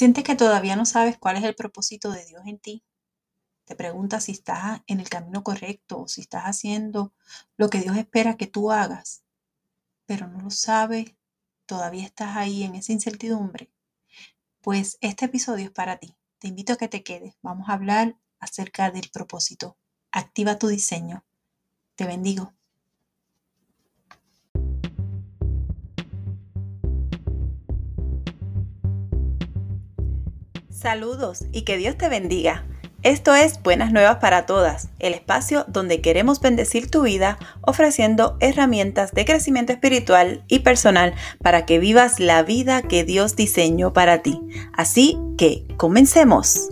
¿Sientes 0.00 0.24
que 0.24 0.34
todavía 0.34 0.76
no 0.76 0.86
sabes 0.86 1.18
cuál 1.18 1.36
es 1.36 1.44
el 1.44 1.54
propósito 1.54 2.10
de 2.10 2.24
Dios 2.24 2.40
en 2.46 2.58
ti? 2.58 2.82
Te 3.66 3.76
preguntas 3.76 4.24
si 4.24 4.32
estás 4.32 4.80
en 4.86 4.98
el 4.98 5.10
camino 5.10 5.44
correcto 5.44 6.00
o 6.00 6.08
si 6.08 6.22
estás 6.22 6.44
haciendo 6.44 7.12
lo 7.58 7.68
que 7.68 7.80
Dios 7.82 7.98
espera 7.98 8.38
que 8.38 8.46
tú 8.46 8.72
hagas, 8.72 9.24
pero 10.06 10.26
no 10.26 10.40
lo 10.40 10.48
sabes, 10.48 11.14
todavía 11.66 12.06
estás 12.06 12.34
ahí 12.38 12.62
en 12.62 12.76
esa 12.76 12.92
incertidumbre. 12.92 13.74
Pues 14.62 14.96
este 15.02 15.26
episodio 15.26 15.66
es 15.66 15.70
para 15.70 15.98
ti. 15.98 16.16
Te 16.38 16.48
invito 16.48 16.72
a 16.72 16.76
que 16.76 16.88
te 16.88 17.02
quedes. 17.02 17.34
Vamos 17.42 17.68
a 17.68 17.74
hablar 17.74 18.18
acerca 18.38 18.90
del 18.90 19.10
propósito. 19.12 19.76
Activa 20.12 20.58
tu 20.58 20.68
diseño. 20.68 21.26
Te 21.94 22.06
bendigo. 22.06 22.54
Saludos 30.80 31.44
y 31.52 31.62
que 31.62 31.76
Dios 31.76 31.98
te 31.98 32.08
bendiga. 32.08 32.64
Esto 33.02 33.34
es 33.34 33.62
Buenas 33.62 33.92
Nuevas 33.92 34.16
para 34.16 34.46
Todas, 34.46 34.88
el 34.98 35.12
espacio 35.12 35.66
donde 35.68 36.00
queremos 36.00 36.40
bendecir 36.40 36.90
tu 36.90 37.02
vida 37.02 37.38
ofreciendo 37.60 38.38
herramientas 38.40 39.12
de 39.12 39.26
crecimiento 39.26 39.74
espiritual 39.74 40.42
y 40.48 40.60
personal 40.60 41.12
para 41.42 41.66
que 41.66 41.78
vivas 41.78 42.18
la 42.18 42.42
vida 42.42 42.80
que 42.80 43.04
Dios 43.04 43.36
diseñó 43.36 43.92
para 43.92 44.22
ti. 44.22 44.40
Así 44.72 45.18
que, 45.36 45.66
comencemos. 45.76 46.70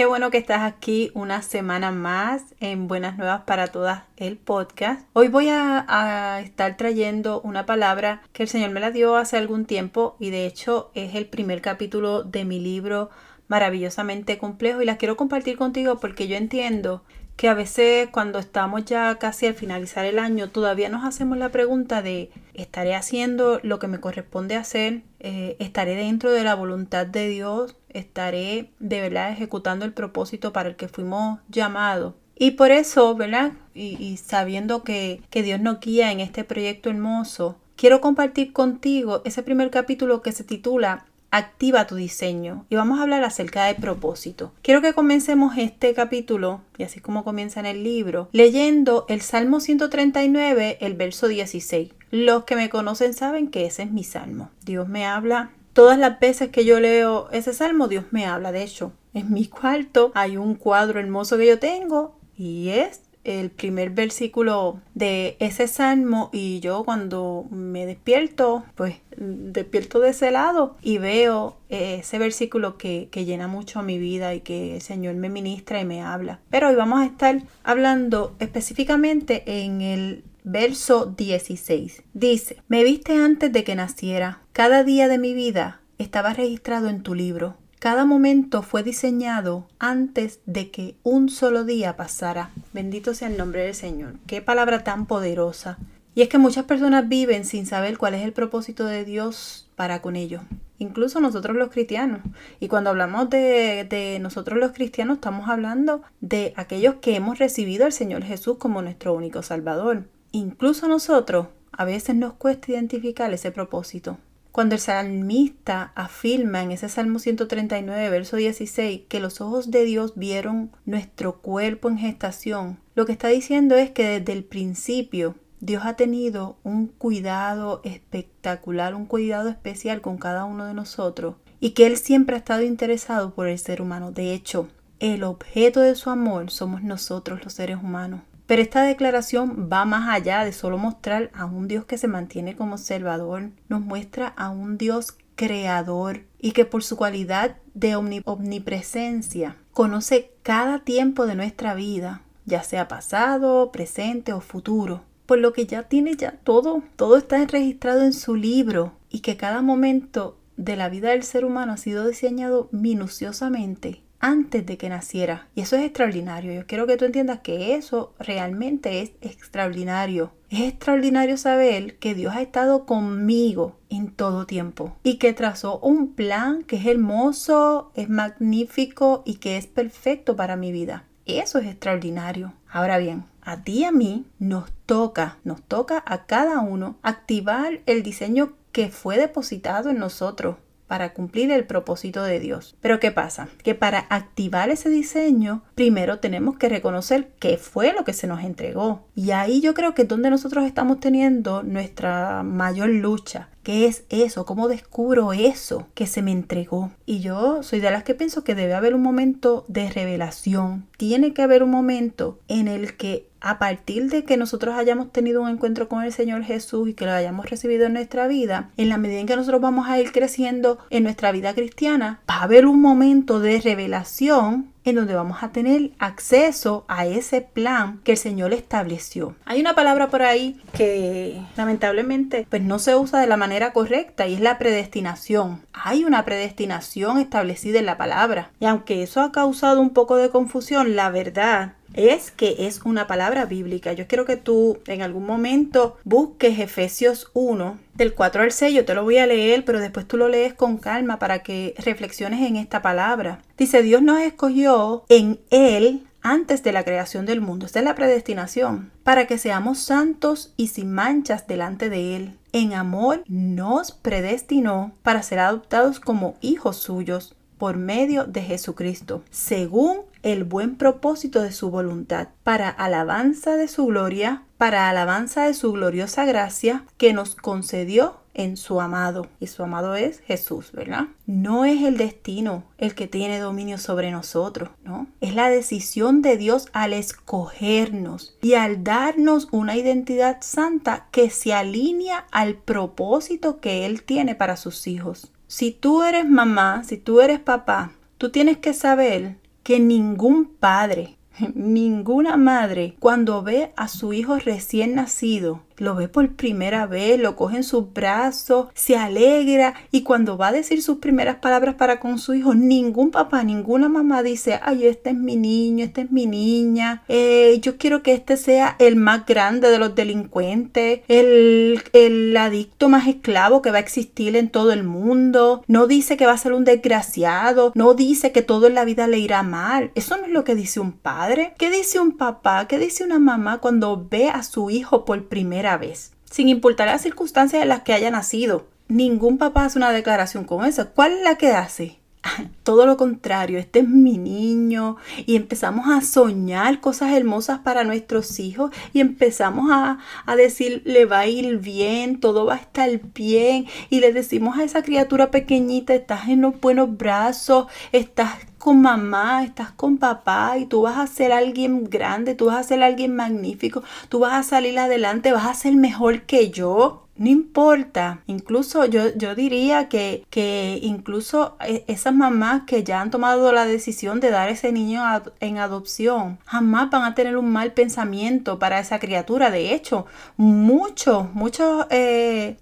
Qué 0.00 0.06
bueno 0.06 0.30
que 0.30 0.38
estás 0.38 0.62
aquí 0.62 1.10
una 1.12 1.42
semana 1.42 1.90
más 1.90 2.54
en 2.58 2.88
Buenas 2.88 3.18
Nuevas 3.18 3.42
para 3.42 3.66
Todas 3.66 4.04
el 4.16 4.38
podcast. 4.38 5.06
Hoy 5.12 5.28
voy 5.28 5.50
a, 5.50 6.40
estar 6.42 6.78
trayendo 6.78 7.42
una 7.42 7.66
palabra 7.66 8.22
que 8.32 8.44
el 8.44 8.48
Señor 8.48 8.70
me 8.70 8.80
la 8.80 8.92
dio 8.92 9.16
hace 9.16 9.36
algún 9.36 9.66
tiempo 9.66 10.16
y 10.18 10.30
de 10.30 10.46
hecho 10.46 10.90
es 10.94 11.16
el 11.16 11.26
primer 11.26 11.60
capítulo 11.60 12.22
de 12.22 12.46
mi 12.46 12.60
libro 12.60 13.10
maravillosamente 13.48 14.38
complejo 14.38 14.80
y 14.80 14.86
la 14.86 14.96
quiero 14.96 15.18
compartir 15.18 15.58
contigo 15.58 16.00
porque 16.00 16.28
yo 16.28 16.36
entiendo 16.38 17.04
que 17.40 17.48
a 17.48 17.54
veces 17.54 18.10
cuando 18.12 18.38
estamos 18.38 18.84
ya 18.84 19.14
casi 19.14 19.46
al 19.46 19.54
finalizar 19.54 20.04
el 20.04 20.18
año 20.18 20.50
todavía 20.50 20.90
nos 20.90 21.06
hacemos 21.06 21.38
la 21.38 21.48
pregunta 21.48 22.02
de 22.02 22.30
¿estaré 22.52 22.94
haciendo 22.94 23.60
lo 23.62 23.78
que 23.78 23.86
me 23.86 23.98
corresponde 23.98 24.56
hacer? 24.56 25.00
Eh, 25.20 25.56
¿Estaré 25.58 25.94
dentro 25.94 26.32
de 26.32 26.44
la 26.44 26.54
voluntad 26.54 27.06
de 27.06 27.28
Dios? 27.28 27.76
¿Estaré 27.88 28.68
de 28.78 29.00
verdad 29.00 29.32
ejecutando 29.32 29.86
el 29.86 29.94
propósito 29.94 30.52
para 30.52 30.68
el 30.68 30.76
que 30.76 30.88
fuimos 30.88 31.40
llamados? 31.48 32.12
Y 32.36 32.50
por 32.50 32.72
eso, 32.72 33.14
¿verdad? 33.14 33.52
Y, 33.72 34.18
sabiendo 34.18 34.84
que, 34.84 35.22
que 35.30 35.42
Dios 35.42 35.60
nos 35.60 35.80
guía 35.80 36.12
en 36.12 36.20
este 36.20 36.44
proyecto 36.44 36.90
hermoso, 36.90 37.56
quiero 37.74 38.02
compartir 38.02 38.52
contigo 38.52 39.22
ese 39.24 39.42
primer 39.42 39.70
capítulo 39.70 40.20
que 40.20 40.32
se 40.32 40.44
titula 40.44 41.06
Activa 41.32 41.86
tu 41.86 41.94
diseño 41.94 42.66
y 42.68 42.74
vamos 42.74 42.98
a 42.98 43.02
hablar 43.02 43.22
acerca 43.22 43.64
del 43.66 43.76
propósito. 43.76 44.52
Quiero 44.62 44.82
que 44.82 44.94
comencemos 44.94 45.56
este 45.56 45.94
capítulo, 45.94 46.62
y 46.76 46.82
así 46.82 47.00
como 47.00 47.22
comienza 47.22 47.60
en 47.60 47.66
el 47.66 47.84
libro, 47.84 48.28
leyendo 48.32 49.06
el 49.08 49.20
Salmo 49.20 49.60
139, 49.60 50.78
el 50.80 50.94
verso 50.94 51.28
16. 51.28 51.92
Los 52.10 52.44
que 52.44 52.56
me 52.56 52.68
conocen 52.68 53.14
saben 53.14 53.48
que 53.48 53.66
ese 53.66 53.84
es 53.84 53.92
mi 53.92 54.02
salmo. 54.02 54.50
Dios 54.64 54.88
me 54.88 55.06
habla. 55.06 55.50
Todas 55.72 55.98
las 55.98 56.18
veces 56.18 56.48
que 56.48 56.64
yo 56.64 56.80
leo 56.80 57.28
ese 57.30 57.54
salmo, 57.54 57.86
Dios 57.86 58.06
me 58.10 58.26
habla. 58.26 58.50
De 58.50 58.64
hecho, 58.64 58.92
en 59.14 59.32
mi 59.32 59.46
cuarto 59.46 60.10
hay 60.14 60.36
un 60.36 60.56
cuadro 60.56 60.98
hermoso 60.98 61.38
que 61.38 61.46
yo 61.46 61.60
tengo 61.60 62.16
y 62.36 62.70
es 62.70 63.02
el 63.38 63.50
primer 63.50 63.90
versículo 63.90 64.80
de 64.94 65.36
ese 65.38 65.68
salmo 65.68 66.30
y 66.32 66.60
yo 66.60 66.82
cuando 66.84 67.46
me 67.50 67.86
despierto, 67.86 68.64
pues 68.74 68.96
despierto 69.16 70.00
de 70.00 70.10
ese 70.10 70.30
lado 70.30 70.76
y 70.82 70.98
veo 70.98 71.56
ese 71.68 72.18
versículo 72.18 72.78
que, 72.78 73.08
que, 73.10 73.24
llena 73.24 73.46
mucho 73.46 73.82
mi 73.82 73.98
vida 73.98 74.34
y 74.34 74.40
que 74.40 74.76
el 74.76 74.80
Señor 74.80 75.14
me 75.14 75.28
ministra 75.28 75.80
y 75.80 75.84
me 75.84 76.02
habla. 76.02 76.40
Pero 76.50 76.68
hoy 76.68 76.74
vamos 76.74 77.00
a 77.00 77.06
estar 77.06 77.42
hablando 77.62 78.34
específicamente 78.40 79.44
en 79.46 79.82
el 79.82 80.24
verso 80.42 81.06
16. 81.06 82.02
Dice, 82.14 82.56
me 82.68 82.82
viste 82.82 83.14
antes 83.14 83.52
de 83.52 83.62
que 83.62 83.74
naciera, 83.74 84.40
cada 84.52 84.82
día 84.84 85.08
de 85.08 85.18
mi 85.18 85.34
vida 85.34 85.80
estaba 85.98 86.32
registrado 86.32 86.88
en 86.88 87.02
tu 87.02 87.14
libro 87.14 87.56
cada 87.80 88.04
momento 88.04 88.60
fue 88.62 88.82
diseñado 88.82 89.66
antes 89.78 90.40
de 90.44 90.70
que 90.70 90.96
un 91.02 91.30
solo 91.30 91.64
día 91.64 91.96
pasara. 91.96 92.50
Bendito 92.74 93.14
sea 93.14 93.28
el 93.28 93.38
nombre 93.38 93.64
del 93.64 93.74
Señor. 93.74 94.16
Qué 94.26 94.42
palabra 94.42 94.84
tan 94.84 95.06
poderosa. 95.06 95.78
Y 96.14 96.20
es 96.20 96.28
que 96.28 96.36
muchas 96.36 96.66
personas 96.66 97.08
viven 97.08 97.46
sin 97.46 97.64
saber 97.64 97.96
cuál 97.96 98.12
es 98.12 98.22
el 98.22 98.34
propósito 98.34 98.84
de 98.84 99.06
Dios 99.06 99.66
para 99.76 100.02
con 100.02 100.14
ellos. 100.14 100.42
Incluso 100.76 101.20
nosotros 101.20 101.56
los 101.56 101.70
cristianos. 101.70 102.20
Y 102.60 102.68
cuando 102.68 102.90
hablamos 102.90 103.30
de, 103.30 104.18
nosotros 104.20 104.58
los 104.58 104.72
cristianos, 104.72 105.16
estamos 105.16 105.48
hablando 105.48 106.02
de 106.20 106.52
aquellos 106.56 106.96
que 106.96 107.16
hemos 107.16 107.38
recibido 107.38 107.86
al 107.86 107.92
Señor 107.92 108.24
Jesús 108.24 108.58
como 108.58 108.82
nuestro 108.82 109.14
único 109.14 109.42
Salvador. 109.42 110.04
Incluso 110.32 110.86
nosotros 110.86 111.46
a 111.72 111.86
veces 111.86 112.14
nos 112.14 112.34
cuesta 112.34 112.72
identificar 112.72 113.32
ese 113.32 113.52
propósito. 113.52 114.18
Cuando 114.52 114.74
el 114.74 114.80
salmista 114.80 115.92
afirma 115.94 116.62
en 116.62 116.72
ese 116.72 116.88
Salmo 116.88 117.20
139, 117.20 118.10
verso 118.10 118.36
16, 118.36 119.02
que 119.08 119.20
los 119.20 119.40
ojos 119.40 119.70
de 119.70 119.84
Dios 119.84 120.14
vieron 120.16 120.72
nuestro 120.84 121.40
cuerpo 121.40 121.88
en 121.88 121.98
gestación, 121.98 122.80
lo 122.96 123.06
que 123.06 123.12
está 123.12 123.28
diciendo 123.28 123.76
es 123.76 123.90
que 123.90 124.18
desde 124.18 124.32
el 124.32 124.42
principio 124.42 125.36
Dios 125.60 125.84
ha 125.84 125.94
tenido 125.94 126.56
un 126.64 126.88
cuidado 126.88 127.80
espectacular, 127.84 128.94
un 128.96 129.06
cuidado 129.06 129.50
especial 129.50 130.00
con 130.00 130.18
cada 130.18 130.44
uno 130.44 130.64
de 130.64 130.74
nosotros 130.74 131.36
y 131.60 131.70
que 131.70 131.86
Él 131.86 131.96
siempre 131.96 132.34
ha 132.34 132.38
estado 132.38 132.62
interesado 132.62 133.34
por 133.34 133.46
el 133.46 133.58
ser 133.58 133.80
humano. 133.80 134.10
De 134.10 134.32
hecho, 134.32 134.68
el 134.98 135.22
objeto 135.22 135.80
de 135.80 135.94
su 135.94 136.10
amor 136.10 136.50
somos 136.50 136.82
nosotros 136.82 137.44
los 137.44 137.52
seres 137.52 137.76
humanos. 137.76 138.22
Pero 138.50 138.62
esta 138.62 138.82
declaración 138.82 139.68
va 139.72 139.84
más 139.84 140.08
allá 140.08 140.44
de 140.44 140.50
solo 140.50 140.76
mostrar 140.76 141.30
a 141.34 141.44
un 141.44 141.68
Dios 141.68 141.84
que 141.84 141.96
se 141.98 142.08
mantiene 142.08 142.56
como 142.56 142.74
observador, 142.74 143.50
nos 143.68 143.80
muestra 143.80 144.26
a 144.26 144.50
un 144.50 144.76
Dios 144.76 145.16
creador 145.36 146.22
y 146.40 146.50
que 146.50 146.64
por 146.64 146.82
su 146.82 146.96
cualidad 146.96 147.58
de 147.74 147.94
omnipresencia 147.94 149.56
conoce 149.72 150.32
cada 150.42 150.80
tiempo 150.80 151.26
de 151.26 151.36
nuestra 151.36 151.74
vida, 151.74 152.22
ya 152.44 152.64
sea 152.64 152.88
pasado, 152.88 153.70
presente 153.70 154.32
o 154.32 154.40
futuro. 154.40 155.04
Por 155.26 155.38
lo 155.38 155.52
que 155.52 155.66
ya 155.66 155.84
tiene 155.84 156.16
ya 156.16 156.32
todo, 156.42 156.82
todo 156.96 157.18
está 157.18 157.46
registrado 157.46 158.02
en 158.02 158.12
su 158.12 158.34
libro 158.34 158.94
y 159.10 159.20
que 159.20 159.36
cada 159.36 159.62
momento 159.62 160.40
de 160.56 160.74
la 160.74 160.88
vida 160.88 161.10
del 161.10 161.22
ser 161.22 161.44
humano 161.44 161.74
ha 161.74 161.76
sido 161.76 162.08
diseñado 162.08 162.68
minuciosamente 162.72 164.02
antes 164.20 164.64
de 164.64 164.78
que 164.78 164.88
naciera. 164.88 165.48
Y 165.54 165.62
eso 165.62 165.76
es 165.76 165.82
extraordinario. 165.82 166.52
Yo 166.52 166.66
quiero 166.66 166.86
que 166.86 166.96
tú 166.96 167.06
entiendas 167.06 167.40
que 167.40 167.74
eso 167.74 168.14
realmente 168.18 169.00
es 169.00 169.12
extraordinario. 169.20 170.32
Es 170.50 170.60
extraordinario 170.60 171.36
saber 171.36 171.96
que 171.98 172.14
Dios 172.14 172.34
ha 172.34 172.42
estado 172.42 172.84
conmigo 172.86 173.78
en 173.88 174.10
todo 174.10 174.46
tiempo 174.46 174.96
y 175.02 175.16
que 175.16 175.32
trazó 175.32 175.78
un 175.80 176.14
plan 176.14 176.62
que 176.62 176.76
es 176.76 176.86
hermoso, 176.86 177.92
es 177.94 178.08
magnífico 178.08 179.22
y 179.24 179.36
que 179.36 179.56
es 179.56 179.66
perfecto 179.66 180.36
para 180.36 180.56
mi 180.56 180.70
vida. 180.70 181.04
Eso 181.24 181.58
es 181.58 181.66
extraordinario. 181.66 182.54
Ahora 182.68 182.98
bien, 182.98 183.24
a 183.42 183.62
ti 183.62 183.80
y 183.80 183.84
a 183.84 183.92
mí 183.92 184.26
nos 184.38 184.70
toca, 184.86 185.38
nos 185.44 185.62
toca 185.62 186.02
a 186.06 186.26
cada 186.26 186.60
uno 186.60 186.98
activar 187.02 187.80
el 187.86 188.02
diseño 188.02 188.54
que 188.72 188.88
fue 188.88 189.16
depositado 189.16 189.90
en 189.90 189.98
nosotros 189.98 190.56
para 190.90 191.12
cumplir 191.14 191.52
el 191.52 191.66
propósito 191.66 192.24
de 192.24 192.40
Dios. 192.40 192.74
Pero 192.80 192.98
¿qué 192.98 193.12
pasa? 193.12 193.46
Que 193.62 193.76
para 193.76 194.06
activar 194.10 194.70
ese 194.70 194.88
diseño, 194.88 195.62
primero 195.76 196.18
tenemos 196.18 196.58
que 196.58 196.68
reconocer 196.68 197.28
qué 197.38 197.58
fue 197.58 197.92
lo 197.92 198.02
que 198.02 198.12
se 198.12 198.26
nos 198.26 198.42
entregó. 198.42 199.06
Y 199.14 199.30
ahí 199.30 199.60
yo 199.60 199.72
creo 199.72 199.94
que 199.94 200.02
es 200.02 200.08
donde 200.08 200.30
nosotros 200.30 200.64
estamos 200.64 200.98
teniendo 200.98 201.62
nuestra 201.62 202.42
mayor 202.42 202.88
lucha. 202.88 203.50
¿Qué 203.62 203.86
es 203.86 204.04
eso? 204.08 204.46
¿Cómo 204.46 204.68
descubro 204.68 205.32
eso 205.34 205.86
que 205.94 206.06
se 206.06 206.22
me 206.22 206.32
entregó? 206.32 206.92
Y 207.04 207.20
yo 207.20 207.62
soy 207.62 207.80
de 207.80 207.90
las 207.90 208.04
que 208.04 208.14
pienso 208.14 208.42
que 208.42 208.54
debe 208.54 208.74
haber 208.74 208.94
un 208.94 209.02
momento 209.02 209.66
de 209.68 209.90
revelación. 209.90 210.86
Tiene 210.96 211.34
que 211.34 211.42
haber 211.42 211.62
un 211.62 211.70
momento 211.70 212.38
en 212.48 212.68
el 212.68 212.96
que 212.96 213.26
a 213.40 213.58
partir 213.58 214.10
de 214.10 214.24
que 214.24 214.36
nosotros 214.36 214.74
hayamos 214.76 215.12
tenido 215.12 215.42
un 215.42 215.48
encuentro 215.48 215.88
con 215.88 216.04
el 216.04 216.12
Señor 216.12 216.44
Jesús 216.44 216.88
y 216.88 216.94
que 216.94 217.06
lo 217.06 217.12
hayamos 217.12 217.48
recibido 217.48 217.86
en 217.86 217.94
nuestra 217.94 218.26
vida, 218.28 218.70
en 218.76 218.88
la 218.88 218.98
medida 218.98 219.20
en 219.20 219.26
que 219.26 219.36
nosotros 219.36 219.60
vamos 219.60 219.88
a 219.88 219.98
ir 219.98 220.12
creciendo 220.12 220.78
en 220.90 221.04
nuestra 221.04 221.32
vida 221.32 221.54
cristiana, 221.54 222.20
va 222.28 222.36
a 222.36 222.42
haber 222.44 222.66
un 222.66 222.80
momento 222.80 223.40
de 223.40 223.60
revelación 223.60 224.72
en 224.84 224.96
donde 224.96 225.14
vamos 225.14 225.42
a 225.42 225.50
tener 225.50 225.90
acceso 225.98 226.84
a 226.88 227.06
ese 227.06 227.40
plan 227.40 228.00
que 228.04 228.12
el 228.12 228.18
Señor 228.18 228.52
estableció. 228.52 229.34
Hay 229.44 229.60
una 229.60 229.74
palabra 229.74 230.08
por 230.08 230.22
ahí 230.22 230.60
que 230.72 231.42
lamentablemente 231.56 232.46
pues 232.48 232.62
no 232.62 232.78
se 232.78 232.96
usa 232.96 233.20
de 233.20 233.26
la 233.26 233.36
manera 233.36 233.72
correcta 233.72 234.26
y 234.26 234.34
es 234.34 234.40
la 234.40 234.58
predestinación. 234.58 235.62
Hay 235.72 236.04
una 236.04 236.24
predestinación 236.24 237.18
establecida 237.18 237.78
en 237.78 237.86
la 237.86 237.98
palabra 237.98 238.50
y 238.60 238.66
aunque 238.66 239.02
eso 239.02 239.20
ha 239.20 239.32
causado 239.32 239.80
un 239.80 239.90
poco 239.90 240.16
de 240.16 240.30
confusión, 240.30 240.96
la 240.96 241.10
verdad 241.10 241.74
es 241.94 242.30
que 242.30 242.66
es 242.66 242.80
una 242.84 243.06
palabra 243.06 243.44
bíblica. 243.44 243.92
Yo 243.92 244.06
quiero 244.06 244.24
que 244.24 244.36
tú 244.36 244.78
en 244.86 245.02
algún 245.02 245.26
momento 245.26 245.96
busques 246.04 246.58
Efesios 246.58 247.30
1 247.34 247.78
del 247.94 248.14
4 248.14 248.42
al 248.42 248.52
6. 248.52 248.74
Yo 248.74 248.84
te 248.84 248.94
lo 248.94 249.04
voy 249.04 249.18
a 249.18 249.26
leer, 249.26 249.64
pero 249.64 249.80
después 249.80 250.06
tú 250.06 250.16
lo 250.16 250.28
lees 250.28 250.54
con 250.54 250.78
calma 250.78 251.18
para 251.18 251.42
que 251.42 251.74
reflexiones 251.78 252.46
en 252.46 252.56
esta 252.56 252.82
palabra. 252.82 253.40
Dice, 253.56 253.82
Dios 253.82 254.02
nos 254.02 254.20
escogió 254.20 255.04
en 255.08 255.40
Él 255.50 256.06
antes 256.22 256.62
de 256.62 256.72
la 256.72 256.84
creación 256.84 257.26
del 257.26 257.40
mundo. 257.40 257.66
Esta 257.66 257.78
es 257.78 257.84
la 257.84 257.94
predestinación, 257.94 258.90
para 259.04 259.26
que 259.26 259.38
seamos 259.38 259.78
santos 259.78 260.52
y 260.56 260.68
sin 260.68 260.92
manchas 260.92 261.46
delante 261.46 261.88
de 261.88 262.16
Él. 262.16 262.38
En 262.52 262.74
amor 262.74 263.22
nos 263.26 263.92
predestinó 263.92 264.92
para 265.02 265.22
ser 265.22 265.38
adoptados 265.38 266.00
como 266.00 266.34
hijos 266.40 266.76
suyos 266.76 267.34
por 267.58 267.76
medio 267.76 268.24
de 268.24 268.42
Jesucristo, 268.42 269.22
según 269.30 270.09
el 270.22 270.44
buen 270.44 270.76
propósito 270.76 271.42
de 271.42 271.52
su 271.52 271.70
voluntad, 271.70 272.28
para 272.44 272.68
alabanza 272.68 273.56
de 273.56 273.68
su 273.68 273.86
gloria, 273.86 274.42
para 274.58 274.88
alabanza 274.88 275.46
de 275.46 275.54
su 275.54 275.72
gloriosa 275.72 276.24
gracia 276.24 276.84
que 276.98 277.12
nos 277.12 277.34
concedió 277.34 278.20
en 278.34 278.56
su 278.56 278.80
amado. 278.80 279.26
Y 279.40 279.46
su 279.46 279.62
amado 279.62 279.94
es 279.94 280.20
Jesús, 280.20 280.72
¿verdad? 280.72 281.06
No 281.26 281.64
es 281.64 281.82
el 281.82 281.96
destino 281.96 282.64
el 282.78 282.94
que 282.94 283.06
tiene 283.06 283.38
dominio 283.38 283.78
sobre 283.78 284.10
nosotros, 284.10 284.70
¿no? 284.84 285.06
Es 285.20 285.34
la 285.34 285.48
decisión 285.48 286.22
de 286.22 286.36
Dios 286.36 286.68
al 286.72 286.92
escogernos 286.92 288.36
y 288.42 288.54
al 288.54 288.84
darnos 288.84 289.48
una 289.50 289.76
identidad 289.76 290.38
santa 290.40 291.06
que 291.10 291.30
se 291.30 291.52
alinea 291.52 292.26
al 292.30 292.54
propósito 292.54 293.60
que 293.60 293.86
Él 293.86 294.02
tiene 294.02 294.34
para 294.34 294.56
sus 294.56 294.86
hijos. 294.86 295.32
Si 295.46 295.72
tú 295.72 296.02
eres 296.02 296.28
mamá, 296.28 296.84
si 296.84 296.96
tú 296.96 297.20
eres 297.20 297.40
papá, 297.40 297.92
tú 298.18 298.30
tienes 298.30 298.58
que 298.58 298.72
saber 298.72 299.39
que 299.62 299.80
ningún 299.80 300.46
padre, 300.46 301.16
ninguna 301.54 302.36
madre, 302.36 302.96
cuando 302.98 303.42
ve 303.42 303.72
a 303.76 303.88
su 303.88 304.12
hijo 304.12 304.38
recién 304.38 304.94
nacido, 304.94 305.62
lo 305.80 305.94
ve 305.94 306.08
por 306.08 306.28
primera 306.36 306.86
vez, 306.86 307.18
lo 307.18 307.34
coge 307.34 307.56
en 307.56 307.64
sus 307.64 307.92
brazos, 307.92 308.68
se 308.74 308.96
alegra 308.96 309.74
y 309.90 310.02
cuando 310.02 310.36
va 310.36 310.48
a 310.48 310.52
decir 310.52 310.82
sus 310.82 310.98
primeras 310.98 311.36
palabras 311.36 311.74
para 311.74 311.98
con 311.98 312.18
su 312.18 312.34
hijo, 312.34 312.54
ningún 312.54 313.10
papá, 313.10 313.42
ninguna 313.42 313.88
mamá 313.88 314.22
dice, 314.22 314.60
ay, 314.62 314.86
este 314.86 315.10
es 315.10 315.16
mi 315.16 315.36
niño, 315.36 315.84
esta 315.84 316.02
es 316.02 316.12
mi 316.12 316.26
niña, 316.26 317.02
eh, 317.08 317.58
yo 317.62 317.78
quiero 317.78 318.02
que 318.02 318.12
este 318.12 318.36
sea 318.36 318.76
el 318.78 318.96
más 318.96 319.26
grande 319.26 319.70
de 319.70 319.78
los 319.78 319.94
delincuentes, 319.94 321.00
el, 321.08 321.82
el 321.92 322.36
adicto 322.36 322.88
más 322.88 323.08
esclavo 323.08 323.62
que 323.62 323.70
va 323.70 323.78
a 323.78 323.80
existir 323.80 324.36
en 324.36 324.50
todo 324.50 324.72
el 324.72 324.84
mundo, 324.84 325.64
no 325.66 325.86
dice 325.86 326.16
que 326.16 326.26
va 326.26 326.32
a 326.32 326.38
ser 326.38 326.52
un 326.52 326.64
desgraciado, 326.64 327.72
no 327.74 327.94
dice 327.94 328.32
que 328.32 328.42
todo 328.42 328.66
en 328.66 328.74
la 328.74 328.84
vida 328.84 329.06
le 329.06 329.18
irá 329.18 329.42
mal, 329.42 329.92
eso 329.94 330.16
no 330.18 330.24
es 330.24 330.30
lo 330.30 330.44
que 330.44 330.54
dice 330.54 330.78
un 330.78 330.92
padre, 330.92 331.54
¿qué 331.58 331.70
dice 331.70 331.98
un 332.00 332.18
papá? 332.18 332.66
¿Qué 332.68 332.78
dice 332.78 333.04
una 333.04 333.18
mamá 333.18 333.58
cuando 333.58 334.06
ve 334.10 334.28
a 334.28 334.42
su 334.42 334.70
hijo 334.70 335.04
por 335.04 335.28
primera 335.28 335.69
vez, 335.76 336.12
sin 336.30 336.48
importar 336.48 336.88
las 336.88 337.02
circunstancias 337.02 337.62
en 337.62 337.68
las 337.68 337.82
que 337.82 337.92
haya 337.92 338.10
nacido. 338.10 338.66
Ningún 338.88 339.38
papá 339.38 339.64
hace 339.64 339.78
una 339.78 339.92
declaración 339.92 340.44
como 340.44 340.64
esa. 340.64 340.86
¿Cuál 340.86 341.12
es 341.12 341.22
la 341.22 341.36
que 341.36 341.52
hace? 341.52 341.99
Todo 342.62 342.86
lo 342.86 342.96
contrario, 342.96 343.58
este 343.58 343.80
es 343.80 343.88
mi 343.88 344.18
niño 344.18 344.96
y 345.26 345.36
empezamos 345.36 345.88
a 345.88 346.02
soñar 346.02 346.80
cosas 346.80 347.12
hermosas 347.12 347.60
para 347.60 347.84
nuestros 347.84 348.38
hijos 348.40 348.70
y 348.92 349.00
empezamos 349.00 349.70
a, 349.70 349.98
a, 350.26 350.36
decir, 350.36 350.82
le 350.84 351.06
va 351.06 351.20
a 351.20 351.26
ir 351.26 351.58
bien, 351.58 352.20
todo 352.20 352.46
va 352.46 352.54
a 352.54 352.58
estar 352.58 352.90
bien 353.14 353.66
y 353.88 354.00
le 354.00 354.12
decimos 354.12 354.58
a 354.58 354.64
esa 354.64 354.82
criatura 354.82 355.30
pequeñita, 355.30 355.94
estás 355.94 356.28
en 356.28 356.42
los 356.42 356.60
buenos 356.60 356.96
brazos, 356.96 357.66
estás 357.92 358.34
con 358.60 358.82
mamá, 358.82 359.42
estás 359.42 359.72
con 359.72 359.96
papá 359.96 360.58
y 360.58 360.66
tú 360.66 360.82
vas 360.82 360.98
a 360.98 361.06
ser 361.06 361.32
alguien 361.32 361.84
grande, 361.84 362.34
tú 362.34 362.46
vas 362.46 362.58
a 362.58 362.68
ser 362.68 362.82
alguien 362.82 363.16
magnífico, 363.16 363.82
tú 364.10 364.18
vas 364.18 364.34
a 364.34 364.42
salir 364.42 364.78
adelante, 364.78 365.32
vas 365.32 365.46
a 365.46 365.54
ser 365.54 365.74
mejor 365.74 366.22
que 366.22 366.50
yo. 366.50 367.06
No 367.20 367.28
importa, 367.28 368.22
incluso 368.26 368.86
yo, 368.86 369.14
yo 369.14 369.34
diría 369.34 369.90
que, 369.90 370.24
que 370.30 370.78
incluso 370.80 371.58
e, 371.60 371.84
esas 371.86 372.14
mamás 372.14 372.62
que 372.66 372.82
ya 372.82 373.02
han 373.02 373.10
tomado 373.10 373.52
la 373.52 373.66
decisión 373.66 374.20
de 374.20 374.30
dar 374.30 374.48
ese 374.48 374.72
niño 374.72 375.02
en 375.40 375.58
adopción, 375.58 376.38
jamás 376.46 376.88
van 376.88 377.02
a 377.02 377.14
tener 377.14 377.36
un 377.36 377.52
mal 377.52 377.74
pensamiento 377.74 378.58
para 378.58 378.80
esa 378.80 378.98
criatura. 378.98 379.50
De 379.50 379.74
hecho, 379.74 380.06
muchos, 380.38 381.30
muchos, 381.34 381.86
eh, 381.90 382.56